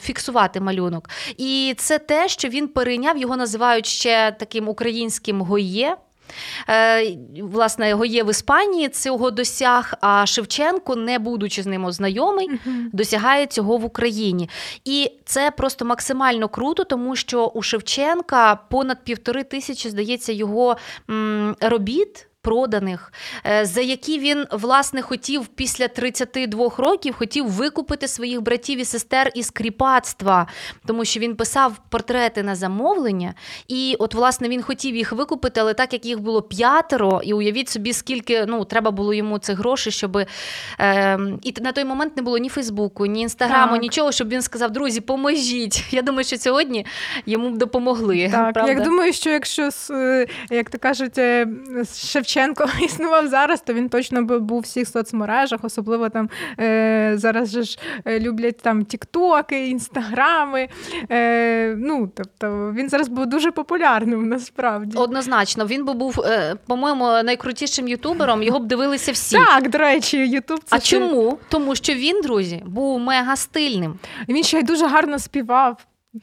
фіксувати 0.00 0.60
малюнок. 0.60 1.10
І 1.36 1.74
це 1.78 1.98
те, 1.98 2.28
що 2.28 2.48
він 2.48 2.68
перейняв, 2.68 3.18
його 3.18 3.36
називають 3.36 3.86
ще 3.86 4.36
таким 4.38 4.68
українським 4.68 5.42
гоє. 5.42 5.96
Е, 6.68 7.16
власне, 7.42 7.88
його 7.88 8.04
є 8.04 8.24
в 8.24 8.30
Іспанії, 8.30 8.88
цього 8.88 9.30
досяг. 9.30 9.94
А 10.00 10.26
Шевченко, 10.26 10.96
не 10.96 11.18
будучи 11.18 11.62
з 11.62 11.66
ним 11.66 11.84
ознайомий, 11.84 12.50
досягає 12.92 13.46
цього 13.46 13.76
в 13.76 13.84
Україні. 13.84 14.50
І 14.84 15.12
це 15.24 15.50
просто 15.50 15.84
максимально 15.84 16.48
круто, 16.48 16.84
тому 16.84 17.16
що 17.16 17.46
у 17.46 17.62
Шевченка 17.62 18.58
понад 18.70 19.04
півтори 19.04 19.44
тисячі, 19.44 19.90
здається, 19.90 20.32
його 20.32 20.76
робіт 21.60 22.26
проданих, 22.42 23.12
е, 23.46 23.66
за 23.66 23.80
які 23.80 24.18
він 24.18 24.46
власне 24.50 25.02
хотів 25.02 25.46
після 25.46 25.88
32 25.88 26.78
років 26.78 27.14
хотів 27.14 27.46
викупити 27.48 28.08
своїх 28.08 28.42
братів 28.42 28.78
і 28.78 28.84
сестер 28.84 29.30
із 29.34 29.50
кріпацтва, 29.50 30.46
тому 30.86 31.04
що 31.04 31.20
він 31.20 31.36
писав 31.36 31.76
портрети 31.88 32.42
на 32.42 32.54
замовлення, 32.54 33.34
і 33.68 33.96
от 33.98 34.14
власне 34.14 34.48
він 34.48 34.62
хотів 34.62 34.96
їх 34.96 35.12
викупити, 35.12 35.60
але 35.60 35.74
так 35.74 35.92
як 35.92 36.06
їх 36.06 36.20
було 36.20 36.42
п'ятеро, 36.42 37.20
і 37.24 37.32
уявіть 37.32 37.68
собі, 37.68 37.92
скільки 37.92 38.44
ну 38.46 38.64
треба 38.64 38.90
було 38.90 39.14
йому 39.14 39.38
цих 39.38 39.58
грошей, 39.58 39.92
щоб 39.92 40.16
е, 40.16 41.18
і 41.42 41.54
на 41.60 41.72
той 41.72 41.84
момент 41.84 42.16
не 42.16 42.22
було 42.22 42.38
ні 42.38 42.48
Фейсбуку, 42.48 43.06
ні 43.06 43.20
інстаграму, 43.20 43.72
так. 43.72 43.82
нічого, 43.82 44.12
щоб 44.12 44.28
він 44.28 44.42
сказав: 44.42 44.70
друзі, 44.70 45.00
поможіть. 45.00 45.84
Я 45.90 46.02
думаю, 46.02 46.24
що 46.24 46.38
сьогодні 46.38 46.86
йому 47.26 47.50
б 47.50 47.56
допомогли. 47.56 48.28
Так, 48.32 48.54
правда? 48.54 48.72
я 48.72 48.80
думаю, 48.80 49.12
що 49.12 49.30
якщо 49.30 49.68
е, 49.90 50.26
як 50.50 50.70
то 50.70 50.78
кажуть, 50.78 51.20
Шевченко 51.94 52.29
Шевченко 52.30 52.66
існував 52.84 53.28
зараз, 53.28 53.60
то 53.60 53.72
він 53.72 53.88
точно 53.88 54.22
би 54.22 54.38
був 54.38 54.58
в 54.58 54.62
всіх 54.62 54.88
соцмережах, 54.88 55.60
особливо 55.62 56.08
там 56.08 56.30
е, 56.60 57.12
зараз 57.14 57.50
же 57.50 57.62
ж 57.62 57.78
е, 58.04 58.20
люблять 58.20 58.58
там 58.58 58.84
Тіктоки, 58.84 59.68
Інстаграми. 59.68 60.68
Е, 61.10 61.74
ну, 61.78 62.12
тобто 62.16 62.72
він 62.76 62.88
зараз 62.88 63.08
був 63.08 63.26
дуже 63.26 63.50
популярним 63.50 64.28
насправді. 64.28 64.96
Однозначно, 64.96 65.66
він 65.66 65.84
би 65.84 65.92
був, 65.92 66.20
е, 66.20 66.56
по-моєму, 66.66 67.04
найкрутішим 67.04 67.88
ютубером, 67.88 68.42
його 68.42 68.58
б 68.58 68.66
дивилися 68.66 69.12
всі. 69.12 69.36
Так, 69.36 69.70
до 69.70 69.78
речі, 69.78 70.28
Ютуб 70.28 70.60
це. 70.64 70.76
А 70.76 70.80
ще... 70.80 70.98
чому? 70.98 71.38
Тому 71.48 71.76
що 71.76 71.94
він, 71.94 72.20
друзі, 72.20 72.62
був 72.66 73.00
мега 73.00 73.36
стильним. 73.36 73.98
Він 74.28 74.44
ще 74.44 74.58
й 74.58 74.62
дуже 74.62 74.86
гарно 74.86 75.18
співав. 75.18 75.76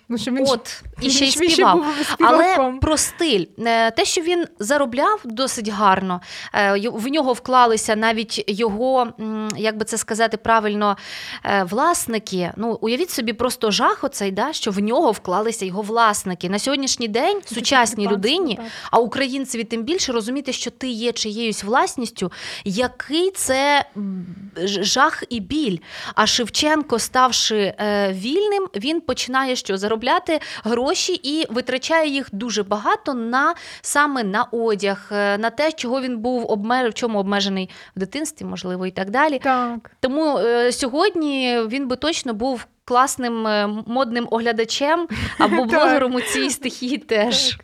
Ну, 0.09 0.17
що 0.17 0.31
він 0.31 0.45
От, 0.47 0.83
і 1.01 1.09
ще 1.09 1.25
й 1.25 1.31
співав. 1.31 1.85
Але 2.19 2.73
про 2.81 2.97
стиль. 2.97 3.45
Е, 3.59 3.91
те, 3.91 4.05
що 4.05 4.21
він 4.21 4.45
заробляв 4.59 5.21
досить 5.25 5.69
гарно, 5.69 6.21
е, 6.53 6.89
в 6.93 7.07
нього 7.07 7.33
вклалися 7.33 7.95
навіть 7.95 8.43
його, 8.47 9.07
як 9.57 9.77
би 9.77 9.85
це 9.85 9.97
сказати 9.97 10.37
правильно, 10.37 10.97
е, 11.43 11.63
власники. 11.63 12.51
Ну, 12.57 12.77
Уявіть 12.81 13.09
собі, 13.09 13.33
просто 13.33 13.71
жах 13.71 14.03
оцей, 14.03 14.31
да, 14.31 14.53
що 14.53 14.71
в 14.71 14.79
нього 14.79 15.11
вклалися 15.11 15.65
його 15.65 15.81
власники. 15.81 16.49
На 16.49 16.59
сьогоднішній 16.59 17.07
день 17.07 17.41
сучасній 17.45 18.07
людині, 18.07 18.59
а 18.91 18.99
українцеві 18.99 19.63
тим 19.63 19.83
більше 19.83 20.11
розуміти, 20.11 20.53
що 20.53 20.71
ти 20.71 20.87
є 20.87 21.11
чиєюсь 21.11 21.63
власністю, 21.63 22.31
який 22.65 23.31
це 23.31 23.85
жах 24.65 25.23
і 25.29 25.39
біль. 25.39 25.77
А 26.15 26.27
Шевченко, 26.27 26.99
ставши 26.99 27.73
вільним, 28.11 28.67
він 28.75 29.01
починає 29.01 29.55
що 29.55 29.76
заробляти 29.77 30.39
гроші 30.63 31.13
і 31.13 31.45
витрачає 31.49 32.09
їх 32.09 32.29
дуже 32.31 32.63
багато 32.63 33.13
на 33.13 33.55
саме 33.81 34.23
на 34.23 34.43
одяг, 34.43 35.09
е, 35.11 35.37
на 35.37 35.49
те, 35.49 35.71
чого 35.71 36.01
він 36.01 36.17
був 36.17 36.51
обмеж... 36.51 36.91
в 36.91 36.93
чому 36.93 37.19
обмежений 37.19 37.69
в 37.95 37.99
дитинстві, 37.99 38.45
можливо, 38.45 38.85
і 38.85 38.91
так 38.91 39.09
далі. 39.09 39.39
Так. 39.39 39.91
Тому 39.99 40.37
е, 40.37 40.71
сьогодні 40.71 41.59
він 41.67 41.87
би 41.87 41.95
точно 41.95 42.33
був. 42.33 42.65
Класним 42.85 43.47
е, 43.47 43.67
модним 43.87 44.27
оглядачем 44.31 45.07
або 45.39 45.65
блогером 45.65 46.15
у 46.15 46.21
цій 46.21 46.49
стихії 46.49 46.97
теж. 46.97 47.57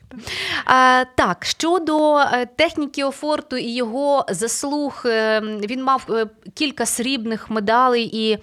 А, 0.65 1.05
Так, 1.15 1.45
щодо 1.45 2.19
техніки 2.55 3.03
офорту 3.03 3.57
і 3.57 3.75
його 3.75 4.25
заслуг, 4.29 5.01
він 5.41 5.83
мав 5.83 6.07
кілька 6.53 6.85
срібних 6.85 7.49
медалей 7.49 8.09
і 8.13 8.37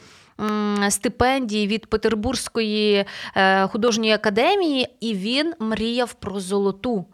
стипендії 0.88 1.66
від 1.66 1.86
Петербурзької 1.86 3.04
е, 3.36 3.66
художньої 3.66 4.12
академії, 4.12 4.88
і 5.00 5.14
він 5.14 5.54
мріяв 5.58 6.12
про 6.12 6.40
золоту. 6.40 7.06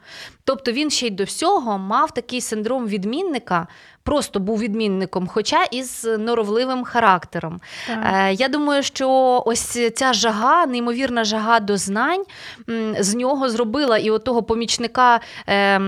Тобто 0.44 0.72
він 0.72 0.90
ще 0.90 1.06
й 1.06 1.10
до 1.10 1.24
всього 1.24 1.78
мав 1.78 2.14
такий 2.14 2.40
синдром 2.40 2.86
відмінника. 2.86 3.66
Просто 4.02 4.40
був 4.40 4.58
відмінником, 4.58 5.26
хоча 5.26 5.64
і 5.64 5.82
з 5.82 6.18
норовливим 6.18 6.84
характером. 6.84 7.60
Так. 7.86 7.98
Е, 8.14 8.32
я 8.32 8.48
думаю, 8.48 8.82
що 8.82 9.42
ось 9.46 9.92
ця 9.94 10.12
жага, 10.12 10.66
неймовірна 10.66 11.24
жага 11.24 11.60
до 11.60 11.76
знань, 11.76 12.24
з 12.98 13.14
нього 13.14 13.50
зробила 13.50 13.98
і 13.98 14.10
отого 14.10 14.42
помічника 14.42 15.20
е, 15.48 15.80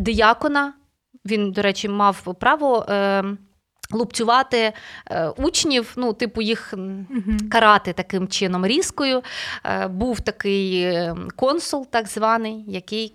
диякона. 0.00 0.72
Він, 1.26 1.52
до 1.52 1.62
речі, 1.62 1.88
мав 1.88 2.34
право 2.40 2.86
е, 2.88 3.24
лупцювати 3.94 4.72
е, 5.10 5.28
учнів, 5.28 5.92
ну, 5.96 6.12
типу, 6.12 6.42
їх 6.42 6.74
карати 7.50 7.92
таким 7.92 8.28
чином 8.28 8.66
різкою. 8.66 9.22
Е, 9.64 9.88
був 9.88 10.20
такий 10.20 10.82
е, 10.82 11.14
консул, 11.36 11.86
так 11.90 12.08
званий, 12.08 12.64
який 12.68 13.14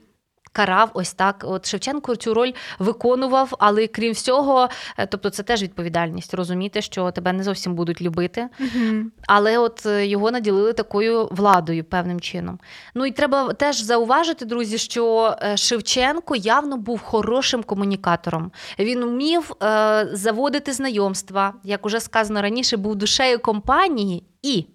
карав 0.60 0.90
ось 0.94 1.14
так. 1.14 1.44
От 1.48 1.66
Шевченко 1.66 2.16
цю 2.16 2.34
роль 2.34 2.52
виконував, 2.80 3.56
але 3.60 3.88
крім 3.88 4.14
всього, 4.14 4.70
е, 4.98 5.06
тобто 5.06 5.30
це 5.30 5.44
теж 5.44 5.64
відповідальність 5.64 6.34
розуміти, 6.34 6.82
що 6.82 7.12
тебе 7.12 7.34
не 7.34 7.44
зовсім 7.44 7.76
будуть 7.76 8.02
любити. 8.02 8.48
Угу. 8.60 8.96
Але 9.28 9.58
от 9.58 9.86
е, 9.86 10.06
його 10.06 10.32
наділили 10.32 10.74
такою 10.74 11.28
владою 11.32 11.84
певним 11.84 12.20
чином. 12.20 12.60
Ну 12.96 13.06
і 13.06 13.12
треба 13.12 13.54
теж 13.54 13.82
зауважити, 13.82 14.46
друзі, 14.46 14.78
що 14.78 15.36
е, 15.42 15.58
Шевченко 15.58 16.36
явно 16.36 16.78
був 16.78 17.02
хорошим 17.02 17.64
комунікатором. 17.64 18.52
Він 18.80 19.06
вмів 19.06 19.52
е, 19.64 20.10
заводити 20.14 20.74
знайомства, 20.74 21.54
як 21.64 21.86
уже 21.86 22.00
сказано 22.00 22.42
раніше, 22.42 22.78
був 22.78 22.96
душею 22.96 23.40
компанії 23.40 24.24
і. 24.42 24.66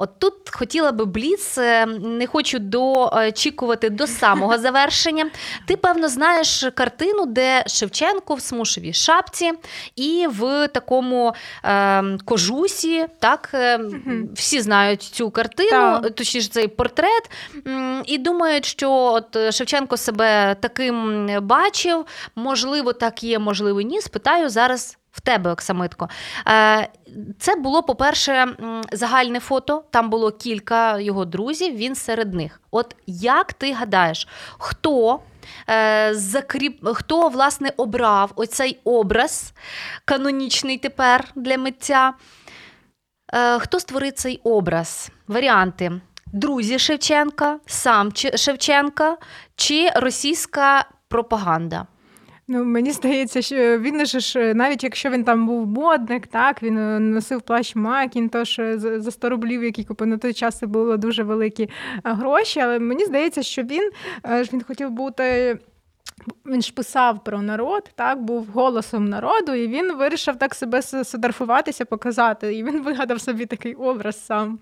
От 0.00 0.18
тут 0.18 0.34
хотіла 0.50 0.92
би 0.92 1.04
Бліц, 1.04 1.58
е, 1.58 1.86
не 1.86 2.26
хочу 2.26 2.58
дочікувати 2.58 3.90
до 3.90 4.06
самого 4.06 4.58
завершення. 4.58 5.30
Ти, 5.66 5.76
певно, 5.76 6.08
знаєш 6.08 6.64
картину, 6.74 7.26
де 7.26 7.64
Шевченко 7.66 8.34
в 8.34 8.40
смушевій 8.40 8.92
шапці 8.92 9.52
і 9.96 10.26
в 10.30 10.68
такому 10.68 11.34
е, 11.64 12.18
кожусі. 12.24 13.06
Так, 13.18 13.50
е, 13.54 13.80
всі 14.34 14.60
знають 14.60 15.02
цю 15.02 15.30
картину, 15.30 16.00
точніше 16.14 16.48
цей 16.48 16.68
портрет, 16.68 17.30
і 18.06 18.18
думають, 18.18 18.64
що 18.64 18.92
от 18.92 19.54
Шевченко 19.54 19.96
себе 19.96 20.56
таким 20.60 21.26
бачив. 21.42 22.06
Можливо, 22.34 22.92
так 22.92 23.22
є, 23.22 23.38
можливо, 23.38 23.80
ні. 23.80 24.00
Спитаю 24.00 24.48
зараз 24.48 24.98
в 25.12 25.20
тебе, 25.20 25.52
Оксамитко. 25.52 26.08
Е, 26.48 26.88
це 27.38 27.56
було, 27.56 27.82
по-перше, 27.82 28.56
загальне 28.92 29.40
фото. 29.40 29.84
Там 29.90 30.10
було 30.10 30.30
кілька 30.30 31.00
його 31.00 31.24
друзів, 31.24 31.76
він 31.76 31.94
серед 31.94 32.34
них. 32.34 32.60
От 32.70 32.96
як 33.06 33.52
ти 33.52 33.72
гадаєш, 33.72 34.28
хто 34.58 35.20
е, 35.70 36.14
закріп... 36.14 36.88
хто 36.94 37.28
власне 37.28 37.72
обрав 37.76 38.32
оцей 38.36 38.80
образ 38.84 39.52
канонічний 40.04 40.78
тепер 40.78 41.24
для 41.34 41.58
митця? 41.58 42.12
Е, 43.32 43.58
хто 43.58 43.80
створив 43.80 44.12
цей 44.12 44.40
образ? 44.44 45.10
Варіанти. 45.28 46.00
Друзі 46.32 46.78
Шевченка, 46.78 47.58
сам 47.66 48.12
Шевченка 48.34 49.16
чи 49.56 49.90
російська 49.96 50.84
пропаганда? 51.08 51.86
Ну, 52.52 52.64
мені 52.64 52.92
здається, 52.92 53.42
що 53.42 53.78
він 53.78 54.06
ж 54.06 54.54
навіть 54.54 54.84
якщо 54.84 55.10
він 55.10 55.24
там 55.24 55.46
був 55.46 55.66
модник, 55.66 56.26
так 56.26 56.62
він 56.62 56.78
е, 56.78 57.00
носив 57.00 57.42
плащ 57.42 57.76
Макінтош 57.76 58.58
е, 58.58 58.78
за 58.78 59.10
100 59.10 59.30
рублів, 59.30 59.64
які 59.64 59.84
купив 59.84 60.08
на 60.08 60.18
той 60.18 60.32
час 60.32 60.58
це 60.58 60.66
були 60.66 60.96
дуже 60.96 61.22
великі 61.22 61.62
е, 61.64 61.70
гроші. 62.04 62.60
Але 62.60 62.78
мені 62.78 63.04
здається, 63.04 63.42
що 63.42 63.62
він 63.62 63.90
він 64.24 64.62
хотів 64.62 64.90
бути. 64.90 65.58
Він 66.46 66.62
ж 66.62 66.72
писав 66.72 67.24
про 67.24 67.42
народ, 67.42 67.90
так 67.94 68.22
був 68.22 68.46
голосом 68.46 69.08
народу, 69.08 69.54
і 69.54 69.68
він 69.68 69.96
вирішив 69.96 70.36
так 70.36 70.54
себе 70.54 70.82
сфотографуватися, 70.82 71.84
показати. 71.84 72.54
І 72.54 72.64
він 72.64 72.82
вигадав 72.82 73.20
собі 73.20 73.46
такий 73.46 73.74
образ 73.74 74.26
сам. 74.26 74.58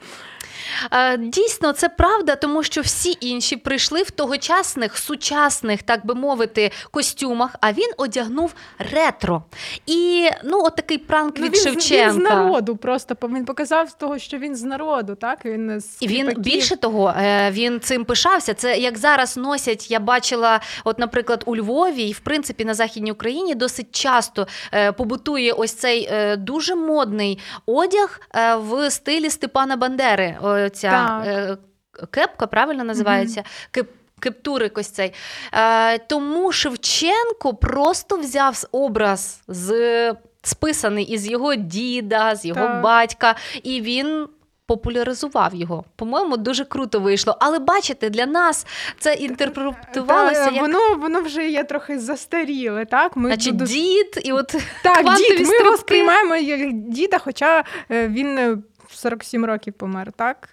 Е, 0.92 1.16
дійсно, 1.16 1.73
це 1.73 1.88
правда, 1.88 2.37
тому 2.37 2.62
що 2.62 2.81
всі 2.81 3.16
інші 3.21 3.57
прийшли 3.57 4.03
в 4.03 4.11
тогочасних, 4.11 4.99
сучасних, 4.99 5.83
так 5.83 6.07
би 6.07 6.14
мовити, 6.14 6.71
костюмах, 6.90 7.57
а 7.61 7.73
він 7.73 7.90
одягнув 7.97 8.55
ретро. 8.92 9.42
І 9.87 10.29
ну, 10.44 10.62
от 10.64 10.77
такий 10.77 10.99
пранк 10.99 11.35
ну, 11.38 11.47
від 11.47 11.55
він, 11.55 11.62
Шевченка. 11.62 12.12
Він 12.12 12.12
з 12.12 12.25
народу 12.25 12.77
просто 12.77 13.16
він 13.23 13.44
показав 13.44 13.88
з 13.88 13.94
того, 13.94 14.18
що 14.18 14.38
він 14.38 14.57
з 14.57 14.62
народу. 14.62 15.14
так? 15.14 15.44
Він 15.44 15.81
з 15.81 15.97
І 16.01 16.09
він 16.09 16.35
більше 16.37 16.77
того, 16.77 17.14
е, 17.18 17.51
він 17.51 17.81
цим 17.81 18.05
пишався. 18.05 18.55
Це 18.55 18.79
як 18.79 18.99
зараз 18.99 19.37
носять, 19.37 19.90
я 19.90 20.01
бачила, 20.01 20.61
от, 20.85 20.99
наприклад, 20.99 21.42
у 21.48 21.56
Львові, 21.56 22.02
і 22.02 22.12
в 22.12 22.20
принципі 22.20 22.64
на 22.64 22.74
Західній 22.74 23.12
Україні 23.12 23.54
досить 23.54 23.92
часто 23.92 24.46
е, 24.72 24.92
побутує 24.92 25.52
ось 25.52 25.72
цей 25.72 26.11
дуже 26.37 26.74
модний 26.74 27.38
одяг 27.66 28.20
в 28.56 28.90
стилі 28.90 29.30
Степана 29.30 29.76
Бандери 29.76 30.37
ця 30.74 31.22
е, 31.26 31.56
кепка, 32.11 32.46
правильно 32.46 32.84
називається? 32.84 33.40
Mm-hmm. 33.40 33.68
Кеп. 33.70 33.88
Кептурик 34.20 34.78
ось 34.78 34.88
цей. 34.88 35.12
Е, 35.52 35.98
Тому 35.98 36.52
Шевченко 36.52 37.54
просто 37.54 38.16
взяв 38.16 38.62
образ 38.72 39.40
з 39.48 40.14
списаний 40.42 41.04
із 41.04 41.30
його 41.30 41.54
діда, 41.54 42.37
з 42.37 42.44
його 42.44 42.61
так. 42.61 42.82
батька, 42.82 43.34
і 43.62 43.80
він. 43.80 44.28
Популяризував 44.68 45.54
його. 45.54 45.85
По-моєму, 45.96 46.37
дуже 46.37 46.64
круто 46.64 47.00
вийшло. 47.00 47.37
Але 47.40 47.59
бачите, 47.59 48.11
для 48.11 48.26
нас 48.26 48.66
це 48.98 49.14
інтерпретувалося. 49.14 50.44
Та, 50.44 50.50
як... 50.50 50.62
Воно 50.62 50.78
воно 50.96 51.20
вже 51.20 51.50
є 51.50 51.64
трохи 51.64 51.98
застаріле. 51.98 52.85
так? 52.85 53.16
Ми 53.16 53.28
Значить, 53.28 53.52
буду... 53.52 53.64
дід, 53.64 54.20
і 54.24 54.33
от 54.33 54.46
Так, 54.83 55.16
дід, 55.16 55.48
Ми 55.48 55.57
його 55.59 55.76
сприймаємо 55.76 56.37
як 56.37 56.72
діда, 56.72 57.18
хоча 57.18 57.64
е, 57.90 58.09
він 58.09 58.62
47 58.90 59.44
років 59.44 59.72
помер, 59.72 60.12
так? 60.12 60.48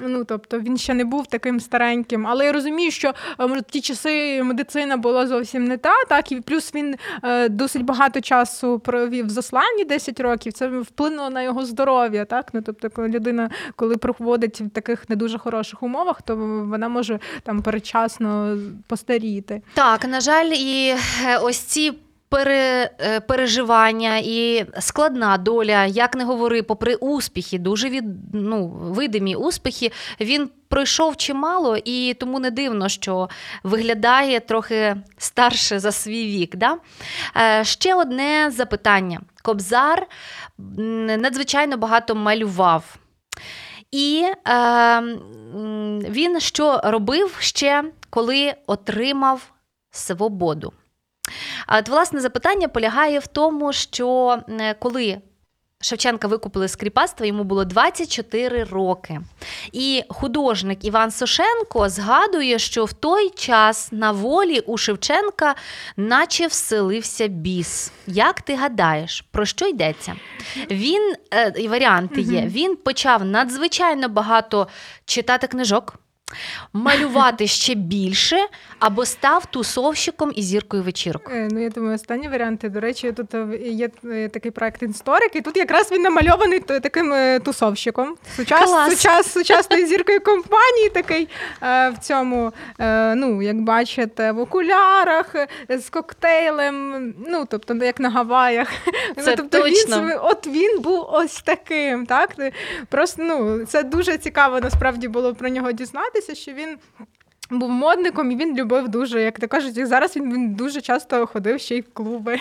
Е, 0.00 0.04
ну, 0.08 0.24
тобто 0.24 0.58
він 0.60 0.76
ще 0.76 0.94
не 0.94 1.04
був 1.04 1.26
таким 1.26 1.60
стареньким, 1.60 2.26
але 2.26 2.44
я 2.44 2.52
розумію, 2.52 2.90
що 2.90 3.08
е, 3.08 3.46
в 3.46 3.62
ті 3.62 3.80
часи 3.80 4.42
медицина 4.42 4.96
була 4.96 5.26
зовсім 5.26 5.64
не 5.64 5.76
та, 5.76 6.04
так 6.08 6.32
і 6.32 6.40
плюс 6.40 6.74
він 6.74 6.96
е, 7.22 7.48
досить 7.48 7.82
багато 7.82 8.20
часу 8.20 8.78
провів 8.78 9.26
в 9.26 9.30
засланні 9.30 9.84
10 9.84 10.20
років. 10.20 10.52
Це 10.52 10.68
вплинуло 10.68 11.30
на 11.30 11.42
його 11.42 11.66
здоров'я. 11.66 12.24
Так, 12.24 12.48
ну 12.52 12.62
тобто, 12.62 12.90
коли 12.90 13.08
людина, 13.08 13.50
коли 13.76 13.96
проходить 13.96 14.60
в 14.60 14.70
таких 14.70 15.10
не 15.10 15.16
дуже 15.16 15.38
хороших 15.38 15.82
умовах, 15.82 16.22
то 16.22 16.36
вона 16.36 16.88
може 16.88 17.18
там 17.42 17.62
передчасно 17.62 18.58
постаріти. 18.86 19.62
Так, 19.74 20.08
на 20.08 20.20
жаль, 20.20 20.52
і 20.52 20.94
ось 21.42 21.58
ці 21.58 21.92
пере, 22.32 22.90
е, 23.00 23.20
переживання 23.20 24.18
і 24.18 24.66
складна 24.80 25.36
доля, 25.36 25.86
як 25.86 26.16
не 26.16 26.24
говори, 26.24 26.62
попри 26.62 26.94
успіхи, 26.94 27.58
дуже 27.58 27.88
від, 27.88 28.04
ну, 28.32 28.68
видимі 28.68 29.36
успіхи, 29.36 29.92
він 30.20 30.50
пройшов 30.68 31.16
чимало, 31.16 31.76
і 31.84 32.14
тому 32.14 32.40
не 32.40 32.50
дивно, 32.50 32.88
що 32.88 33.28
виглядає 33.62 34.40
трохи 34.40 34.96
старше 35.18 35.78
за 35.78 35.92
свій 35.92 36.26
вік. 36.26 36.56
Да? 36.56 36.76
Е, 37.36 37.64
ще 37.64 37.94
одне 37.94 38.50
запитання: 38.50 39.20
Кобзар 39.42 40.06
надзвичайно 41.18 41.76
багато 41.76 42.14
малював. 42.14 42.96
І 43.90 44.26
е, 44.48 45.00
він 46.10 46.40
що 46.40 46.80
робив 46.84 47.36
ще, 47.38 47.84
коли 48.10 48.54
отримав 48.66 49.52
свободу? 49.90 50.72
От, 51.68 51.88
власне, 51.88 52.20
запитання 52.20 52.68
полягає 52.68 53.18
в 53.18 53.26
тому, 53.26 53.72
що 53.72 54.38
коли 54.78 55.18
Шевченка 55.82 56.28
викупили 56.28 56.68
з 56.68 56.76
кріпацтва, 56.76 57.26
йому 57.26 57.44
було 57.44 57.64
24 57.64 58.64
роки. 58.64 59.20
І 59.72 60.02
художник 60.08 60.84
Іван 60.84 61.10
Сошенко 61.10 61.88
згадує, 61.88 62.58
що 62.58 62.84
в 62.84 62.92
той 62.92 63.30
час 63.30 63.88
на 63.92 64.12
волі 64.12 64.60
у 64.60 64.76
Шевченка 64.76 65.54
наче 65.96 66.46
вселився 66.46 67.26
біс. 67.26 67.92
Як 68.06 68.40
ти 68.40 68.54
гадаєш, 68.54 69.24
про 69.30 69.46
що 69.46 69.66
йдеться? 69.66 70.16
Він, 70.70 71.14
е, 71.34 71.68
варіанти 71.68 72.20
є, 72.20 72.46
він 72.46 72.76
почав 72.76 73.24
надзвичайно 73.24 74.08
багато 74.08 74.68
читати 75.04 75.46
книжок 75.46 75.94
малювати 76.72 77.46
ще 77.46 77.74
більше 77.74 78.36
або 78.78 79.06
став 79.06 79.46
тусовщиком 79.46 80.32
і 80.34 80.42
зіркою 80.42 80.82
вечірок? 80.82 81.30
Е, 81.32 81.48
ну, 81.52 81.62
я 81.62 81.68
думаю, 81.68 81.94
останні 81.94 82.28
варіанти. 82.28 82.68
До 82.68 82.80
речі, 82.80 83.12
тут 83.12 83.34
е, 83.34 83.58
є 83.62 83.90
е, 84.04 84.28
такий 84.28 84.50
проект 84.50 84.82
історик, 84.82 85.36
і 85.36 85.40
тут 85.40 85.56
якраз 85.56 85.92
він 85.92 86.02
намальований 86.02 86.60
таким 86.60 87.14
тусовщиком. 87.44 88.16
Сучас, 88.36 88.90
сучас, 88.90 89.32
сучасною 89.32 89.86
зіркою 89.86 90.20
компанії 90.20 90.88
такий 90.94 91.28
в 91.60 91.94
цьому, 92.00 92.52
ну, 93.14 93.42
як 93.42 93.60
бачите, 93.60 94.32
в 94.32 94.38
окулярах 94.38 95.34
з 95.68 95.90
коктейлем, 95.90 97.14
ну, 97.28 97.46
тобто, 97.50 97.74
як 97.74 98.00
на 98.00 98.10
Гаваях. 98.10 98.68
Це 99.16 99.30
ну, 99.30 99.34
тобто, 99.36 99.58
точно. 99.58 100.02
Він, 100.02 100.18
от 100.22 100.46
він 100.46 100.80
був 100.80 101.06
ось 101.12 101.42
таким. 101.42 102.06
так? 102.06 102.36
Просто 102.88 103.22
ну, 103.22 103.66
це 103.66 103.82
дуже 103.82 104.18
цікаво 104.18 104.60
насправді 104.60 105.08
було 105.08 105.34
про 105.34 105.48
нього 105.48 105.72
дізнатися 105.72 106.21
здається, 106.22 106.34
що 106.42 106.52
він. 106.52 106.78
Був 107.50 107.70
модником, 107.70 108.30
і 108.30 108.36
він 108.36 108.56
любив 108.56 108.88
дуже, 108.88 109.22
як 109.22 109.40
то 109.40 109.48
кажуть, 109.48 109.86
зараз 109.86 110.16
він 110.16 110.34
він 110.34 110.54
дуже 110.54 110.80
часто 110.80 111.26
ходив 111.26 111.60
ще 111.60 111.76
й 111.76 111.80
в 111.80 111.92
клуби. 111.92 112.40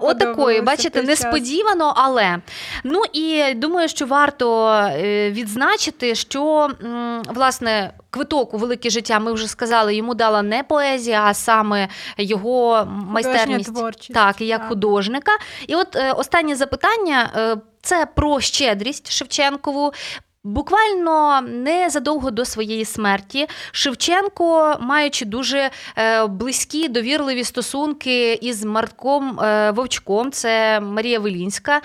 Отакої, 0.00 0.60
бачите, 0.60 1.02
несподівано, 1.02 1.92
але 1.96 2.38
ну 2.84 3.02
і 3.12 3.54
думаю, 3.54 3.88
що 3.88 4.06
варто 4.06 4.68
е, 4.70 5.30
відзначити, 5.30 6.14
що 6.14 6.70
власне 7.28 7.92
квиток 8.10 8.54
у 8.54 8.58
велике 8.58 8.90
життя 8.90 9.18
ми 9.18 9.32
вже 9.32 9.48
сказали, 9.48 9.94
йому 9.94 10.14
дала 10.14 10.42
не 10.42 10.62
поезія, 10.62 11.22
а 11.24 11.34
саме 11.34 11.88
його 12.18 12.88
майстерність 12.88 13.74
творчість. 13.74 14.14
так, 14.14 14.40
як 14.40 14.60
так. 14.60 14.68
художника. 14.68 15.32
І 15.66 15.74
от 15.74 15.96
е, 15.96 16.12
останнє 16.12 16.56
запитання. 16.56 17.30
Е, 17.36 17.56
це 17.82 18.06
про 18.06 18.40
щедрість 18.40 19.10
Шевченкову, 19.10 19.92
Буквально 20.44 21.40
незадовго 21.40 22.30
до 22.30 22.44
своєї 22.44 22.84
смерті 22.84 23.46
Шевченко, 23.72 24.76
маючи 24.80 25.24
дуже 25.24 25.70
е, 25.96 26.26
близькі 26.26 26.88
довірливі 26.88 27.44
стосунки 27.44 28.32
із 28.32 28.64
Мартком 28.64 29.40
е, 29.40 29.70
Вовчком, 29.70 30.32
це 30.32 30.80
Марія 30.80 31.20
Велінська, 31.20 31.80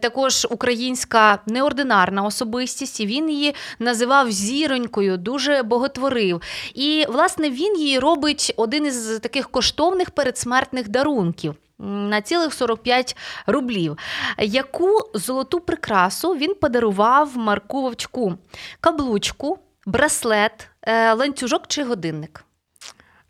також 0.00 0.46
українська 0.50 1.38
неординарна 1.46 2.22
особистість. 2.22 3.00
і 3.00 3.06
Він 3.06 3.30
її 3.30 3.54
називав 3.78 4.30
зіронькою, 4.30 5.16
дуже 5.16 5.62
боготворив. 5.62 6.42
І, 6.74 7.06
власне, 7.08 7.50
він 7.50 7.78
їй 7.78 7.98
робить 7.98 8.54
один 8.56 8.86
із 8.86 9.18
таких 9.22 9.50
коштовних 9.50 10.10
передсмертних 10.10 10.88
дарунків. 10.88 11.54
На 11.78 12.22
цілих 12.22 12.54
45 12.54 13.16
рублів. 13.46 13.98
Яку 14.38 14.98
золоту 15.14 15.60
прикрасу 15.60 16.34
він 16.34 16.54
подарував 16.54 17.36
Марку 17.36 17.82
Вовчку? 17.82 18.34
Каблучку, 18.80 19.58
браслет, 19.86 20.68
е, 20.82 21.12
ланцюжок 21.12 21.66
чи 21.66 21.84
годинник? 21.84 22.44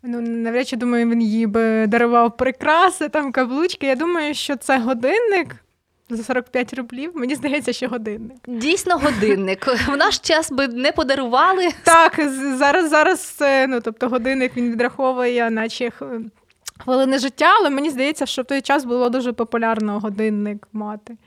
Ну, 0.03 0.21
навряд 0.21 0.67
чи 0.67 0.75
думаю, 0.75 1.09
він 1.09 1.21
їй 1.21 1.47
би 1.47 1.87
дарував 1.87 2.37
прикраси, 2.37 3.09
там 3.09 3.31
каблучки. 3.31 3.87
Я 3.87 3.95
думаю, 3.95 4.33
що 4.33 4.55
це 4.55 4.79
годинник 4.79 5.55
за 6.09 6.23
45 6.23 6.73
рублів. 6.73 7.11
Мені 7.15 7.35
здається, 7.35 7.73
що 7.73 7.87
годинник. 7.87 8.37
Дійсно, 8.47 8.97
годинник. 8.97 9.67
В 9.87 9.97
наш 9.97 10.19
час 10.19 10.51
би 10.51 10.67
не 10.67 10.91
подарували. 10.91 11.69
Так, 11.83 12.19
зараз 12.57 12.89
зараз 12.89 13.37
ну 13.67 13.81
тобто 13.81 14.09
годинник 14.09 14.57
він 14.57 14.71
відраховує, 14.71 15.49
наче 15.49 15.91
хвилини 16.79 17.19
життя, 17.19 17.55
але 17.59 17.69
мені 17.69 17.89
здається, 17.89 18.25
що 18.25 18.41
в 18.41 18.45
той 18.45 18.61
час 18.61 18.85
було 18.85 19.09
дуже 19.09 19.33
популярно 19.33 19.99
годинник 19.99 20.67
мати. 20.73 21.17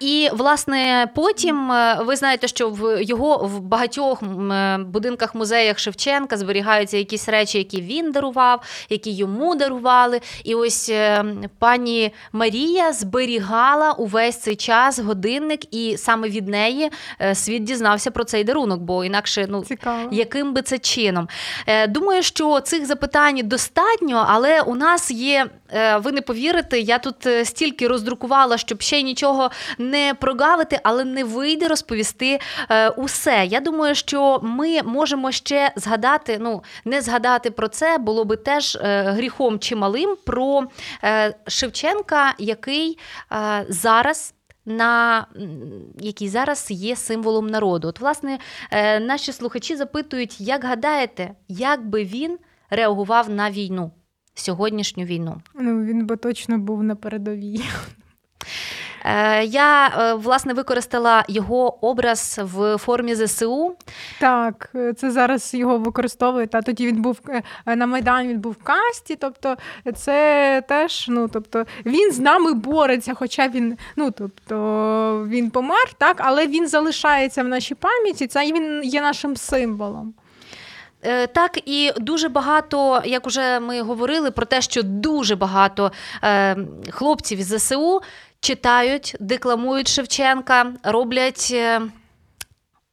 І 0.00 0.28
власне 0.32 1.10
потім 1.14 1.72
е, 1.72 1.98
ви 2.02 2.16
знаєте, 2.16 2.48
що 2.48 2.70
в 2.70 3.02
його 3.02 3.36
в 3.36 3.60
багатьох 3.60 4.22
е, 4.22 4.78
будинках 4.78 5.34
музеях 5.34 5.78
Шевченка 5.78 6.36
зберігаються 6.36 6.96
якісь 6.96 7.28
речі, 7.28 7.58
які 7.58 7.80
він 7.82 8.12
дарував, 8.12 8.62
які 8.88 9.10
йому 9.10 9.54
дарували. 9.54 10.20
І 10.44 10.54
ось 10.54 10.88
е, 10.88 11.24
пані 11.58 12.12
Марія 12.32 12.92
зберігала 12.92 13.92
увесь 13.92 14.40
цей 14.40 14.56
час 14.56 14.98
годинник, 14.98 15.74
і 15.74 15.96
саме 15.96 16.28
від 16.28 16.48
неї 16.48 16.90
світ 17.34 17.64
дізнався 17.64 18.10
про 18.10 18.24
цей 18.24 18.44
дарунок, 18.44 18.80
бо 18.80 19.04
інакше 19.04 19.46
ну. 19.48 19.64
Цікаво. 19.64 20.08
Яким 20.12 20.54
би 20.54 20.62
це 20.62 20.78
чином? 20.78 21.28
Думаю, 21.88 22.22
що 22.22 22.60
цих 22.60 22.86
запитань 22.86 23.40
достатньо, 23.44 24.26
але 24.28 24.60
у 24.60 24.74
нас 24.74 24.97
є, 25.10 25.46
е, 25.70 25.96
ви 25.96 26.12
не 26.12 26.20
повірите, 26.20 26.80
я 26.80 26.98
тут 26.98 27.26
е, 27.26 27.44
стільки 27.44 27.88
роздрукувала, 27.88 28.58
щоб 28.58 28.82
ще 28.82 29.02
нічого 29.02 29.50
не 29.78 30.14
прогавити, 30.20 30.80
але 30.82 31.04
не 31.04 31.24
вийде 31.24 31.68
розповісти 31.68 32.40
е, 32.70 32.88
усе. 32.88 33.46
Я 33.46 33.60
думаю, 33.60 33.94
що 33.94 34.40
ми 34.42 34.82
можемо 34.82 35.32
ще 35.32 35.72
згадати, 35.76 36.38
ну 36.40 36.62
не 36.84 37.02
згадати 37.02 37.50
про 37.50 37.68
це 37.68 37.98
було 37.98 38.24
би 38.24 38.36
теж 38.36 38.78
гріхом 38.82 39.58
чималим 39.58 40.16
про 40.26 40.62
Шевченка, 41.46 42.34
який 42.38 42.98
зараз. 43.68 44.34
На 44.66 45.26
який 46.00 46.28
зараз 46.28 46.66
є 46.70 46.96
символом 46.96 47.46
народу. 47.46 47.88
От, 47.88 48.00
власне, 48.00 48.38
наші 49.00 49.32
слухачі 49.32 49.76
запитують, 49.76 50.40
як 50.40 50.64
гадаєте, 50.64 51.30
як 51.48 51.86
би 51.86 52.04
він 52.04 52.38
реагував 52.70 53.30
на 53.30 53.50
війну, 53.50 53.90
сьогоднішню 54.38 55.04
війну? 55.04 55.42
Ну, 55.54 55.84
він 55.84 56.06
би 56.06 56.16
точно 56.16 56.58
був 56.58 56.82
на 56.82 56.94
передовій. 56.94 57.62
Е, 59.04 59.44
Я 59.44 59.86
е, 59.86 60.14
власне 60.14 60.52
використала 60.52 61.24
його 61.28 61.86
образ 61.86 62.40
в 62.42 62.78
формі 62.78 63.14
ЗСУ. 63.14 63.76
Так, 64.20 64.70
е, 64.74 64.92
це 64.92 65.10
зараз 65.10 65.54
його 65.54 65.78
використовують. 65.78 66.54
А 66.54 66.62
тоді 66.62 66.86
він 66.86 67.02
був 67.02 67.20
на 67.66 67.86
Майдані, 67.86 68.28
він 68.28 68.40
був 68.40 68.52
в 68.52 68.64
касті. 68.64 69.16
Тобто, 69.16 69.56
це 69.94 70.62
теж, 70.68 71.06
ну 71.08 71.28
тобто, 71.28 71.64
він 71.86 72.12
з 72.12 72.18
нами 72.18 72.52
бореться, 72.52 73.14
хоча 73.14 73.48
він, 73.48 73.78
ну 73.96 74.10
тобто, 74.10 75.26
він 75.28 75.50
помер, 75.50 75.92
так, 75.98 76.16
але 76.20 76.46
він 76.46 76.68
залишається 76.68 77.42
в 77.42 77.48
нашій 77.48 77.74
пам'яті. 77.74 78.26
Це 78.26 78.52
він 78.52 78.84
є 78.84 79.00
нашим 79.00 79.36
символом. 79.36 80.14
Е, 81.02 81.26
Так, 81.26 81.58
і 81.68 81.92
дуже 81.96 82.28
багато, 82.28 83.02
як 83.04 83.26
уже 83.26 83.60
ми 83.60 83.82
говорили, 83.82 84.30
про 84.30 84.46
те, 84.46 84.60
що 84.60 84.82
дуже 84.82 85.36
багато 85.36 85.92
е, 86.24 86.56
хлопців 86.90 87.38
із 87.38 87.46
ЗСУ 87.46 88.00
читають, 88.40 89.16
декламують 89.20 89.88
Шевченка, 89.88 90.72
роблять. 90.82 91.54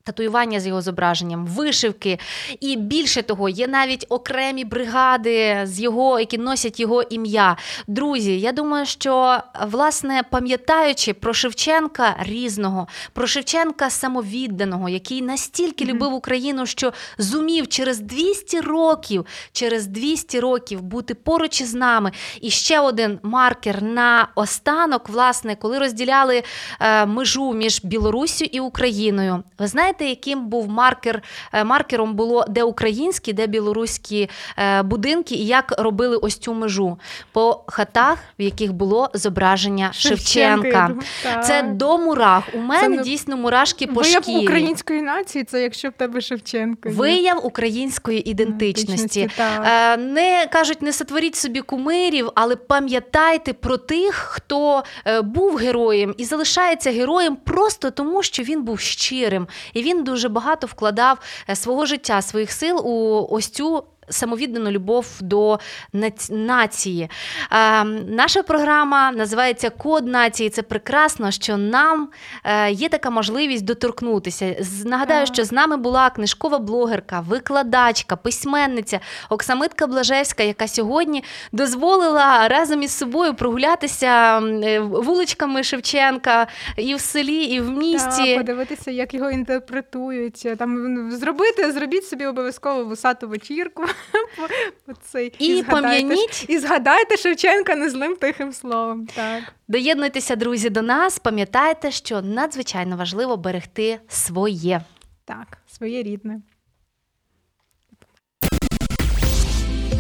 Татуювання 0.06 0.60
з 0.60 0.68
його 0.68 0.82
зображенням, 0.82 1.46
вишивки, 1.46 2.20
і 2.60 2.76
більше 2.76 3.22
того, 3.22 3.50
є 3.50 3.68
навіть 3.68 4.06
окремі 4.10 4.66
бригади 4.66 5.62
з 5.64 5.80
його, 5.80 6.20
які 6.20 6.38
носять 6.38 6.80
його 6.80 7.02
ім'я. 7.02 7.58
Друзі, 7.88 8.40
я 8.40 8.52
думаю, 8.52 8.86
що 8.86 9.40
власне 9.68 10.24
пам'ятаючи 10.32 11.14
про 11.14 11.34
Шевченка 11.34 12.16
різного, 12.20 12.88
про 13.14 13.28
Шевченка 13.28 13.90
самовідданого, 13.90 14.90
який 14.90 15.22
настільки 15.22 15.86
любив 15.86 16.14
Україну, 16.14 16.66
що 16.66 16.94
зумів 17.18 17.68
через 17.68 18.00
200 18.00 18.60
років, 18.62 19.26
через 19.52 19.88
200 19.88 20.40
років 20.40 20.82
бути 20.82 21.14
поруч 21.14 21.62
із 21.62 21.74
нами. 21.74 22.12
І 22.42 22.50
ще 22.50 22.80
один 22.80 23.20
маркер 23.24 23.84
на 23.84 24.28
останок, 24.36 25.10
власне, 25.10 25.56
коли 25.56 25.80
розділяли 25.80 26.44
е, 26.80 27.06
межу 27.06 27.54
між 27.54 27.82
Білоруссю 27.84 28.46
і 28.46 28.60
Україною. 28.60 29.44
Ви 29.60 29.68
знаєте, 29.68 29.95
яким 30.04 30.46
був 30.48 30.70
маркер? 30.70 31.22
Е, 31.54 31.64
маркером 31.64 32.14
було 32.14 32.46
де 32.50 32.64
українські, 32.64 33.34
де 33.34 33.48
білоруські 33.48 34.30
е, 34.58 34.84
будинки, 34.84 35.36
і 35.36 35.46
як 35.46 35.74
робили 35.78 36.18
ось 36.18 36.38
цю 36.38 36.54
межу 36.54 37.00
по 37.32 37.64
хатах, 37.68 38.18
в 38.40 38.42
яких 38.42 38.74
було 38.74 39.10
зображення 39.14 39.94
Шевченка. 39.94 40.92
так. 41.24 41.46
Це 41.46 41.62
до 41.64 41.98
мурах. 41.98 42.44
У 42.54 42.58
мене 42.60 42.98
не- 42.98 43.04
дійсно 43.04 43.38
мурашки 43.38 43.88
по 43.88 44.02
Вияв 44.02 44.24
шкірі. 44.24 44.44
української 44.44 45.02
нації, 45.02 45.44
це 45.44 45.62
якщо 45.62 45.90
в 45.90 45.92
тебе 45.92 46.22
Шевченко. 46.22 46.90
Вияв 46.90 47.46
української 47.46 48.30
ідентичності. 48.30 49.30
так. 49.38 49.64
Е, 49.66 49.98
Не 49.98 50.48
кажуть, 50.52 50.82
не 50.82 50.94
сотворіть 50.94 51.36
собі 51.36 51.62
кумирів, 51.62 52.30
але 52.36 52.56
пам'ятайте 52.56 53.54
про 53.54 53.78
тих, 53.78 54.14
хто 54.16 54.84
був 55.24 55.56
героєм 55.56 56.16
і 56.18 56.26
залишається 56.26 56.92
героєм 56.92 57.36
просто 57.36 57.92
тому, 57.92 58.24
що 58.24 58.44
він 58.44 58.64
був 58.64 58.80
щирим, 58.80 59.48
і 59.74 59.82
він 59.86 60.04
дуже 60.04 60.30
багато 60.30 60.68
вкладав 60.68 61.20
е, 61.50 61.56
свого 61.56 61.86
життя, 61.86 62.22
своїх 62.22 62.52
сил 62.52 62.82
у 62.86 63.28
ось 63.30 63.48
цю. 63.48 63.84
Самовіддану 64.10 64.72
любов 64.72 65.08
до 65.22 65.60
нац- 65.94 66.34
нації. 66.34 67.10
Е, 67.52 67.84
наша 68.08 68.44
програма 68.44 69.12
називається 69.12 69.70
Код 69.70 70.08
нації. 70.08 70.50
Це 70.50 70.62
прекрасно, 70.62 71.32
що 71.32 71.58
нам 71.58 72.10
е, 72.44 72.72
є 72.72 72.90
така 72.90 73.10
можливість 73.10 73.66
доторкнутися. 73.66 74.56
Нагадаю, 74.86 75.26
що 75.26 75.44
з 75.44 75.52
нами 75.52 75.78
була 75.78 76.10
книжкова 76.10 76.60
блогерка, 76.60 77.20
викладачка, 77.20 78.16
письменниця 78.16 79.00
Оксамитка 79.30 79.88
Блажевська, 79.88 80.44
яка 80.44 80.68
сьогодні 80.68 81.24
дозволила 81.52 82.48
разом 82.48 82.84
із 82.84 82.92
собою 82.98 83.34
прогулятися 83.34 84.40
е, 84.40 84.80
вуличками 84.80 85.64
Шевченка 85.64 86.48
і 86.78 86.96
в 86.96 87.00
селі, 87.02 87.44
і 87.44 87.60
в 87.60 87.70
місті. 87.70 88.32
Та, 88.34 88.38
подивитися, 88.38 88.92
як 88.92 89.14
його 89.14 89.32
інтерпретують. 89.32 90.48
Там 90.58 91.12
зробити, 91.12 91.72
зробіть 91.72 92.06
собі 92.08 92.26
обов'язково 92.26 92.84
вусату 92.86 93.28
вечірку. 93.28 93.84
Оцей, 94.88 95.34
І 95.40 95.64
пам'яніть, 95.64 96.46
І 96.48 96.60
згадайте 96.60 97.18
Шевченка 97.18 97.76
незлим 97.76 98.16
тихим 98.16 98.54
словом. 98.54 99.08
Так. 99.16 99.44
доєднуйтеся, 99.68 100.36
друзі, 100.36 100.70
до 100.70 100.82
нас. 100.82 101.20
Пам'ятайте, 101.20 101.92
що 101.92 102.22
надзвичайно 102.22 102.98
важливо 102.98 103.38
берегти 103.38 104.00
своє. 104.08 104.82
Так, 105.26 105.58
своє 105.68 106.04
рідне. 106.04 106.42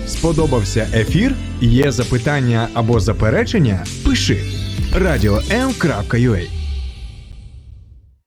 Сподобався 0.08 0.88
ефір? 0.94 1.36
Є 1.62 1.92
запитання 1.92 2.70
або 2.74 3.00
заперечення? 3.00 3.86
Пиши 4.06 4.44
радіом.ua 4.96 6.65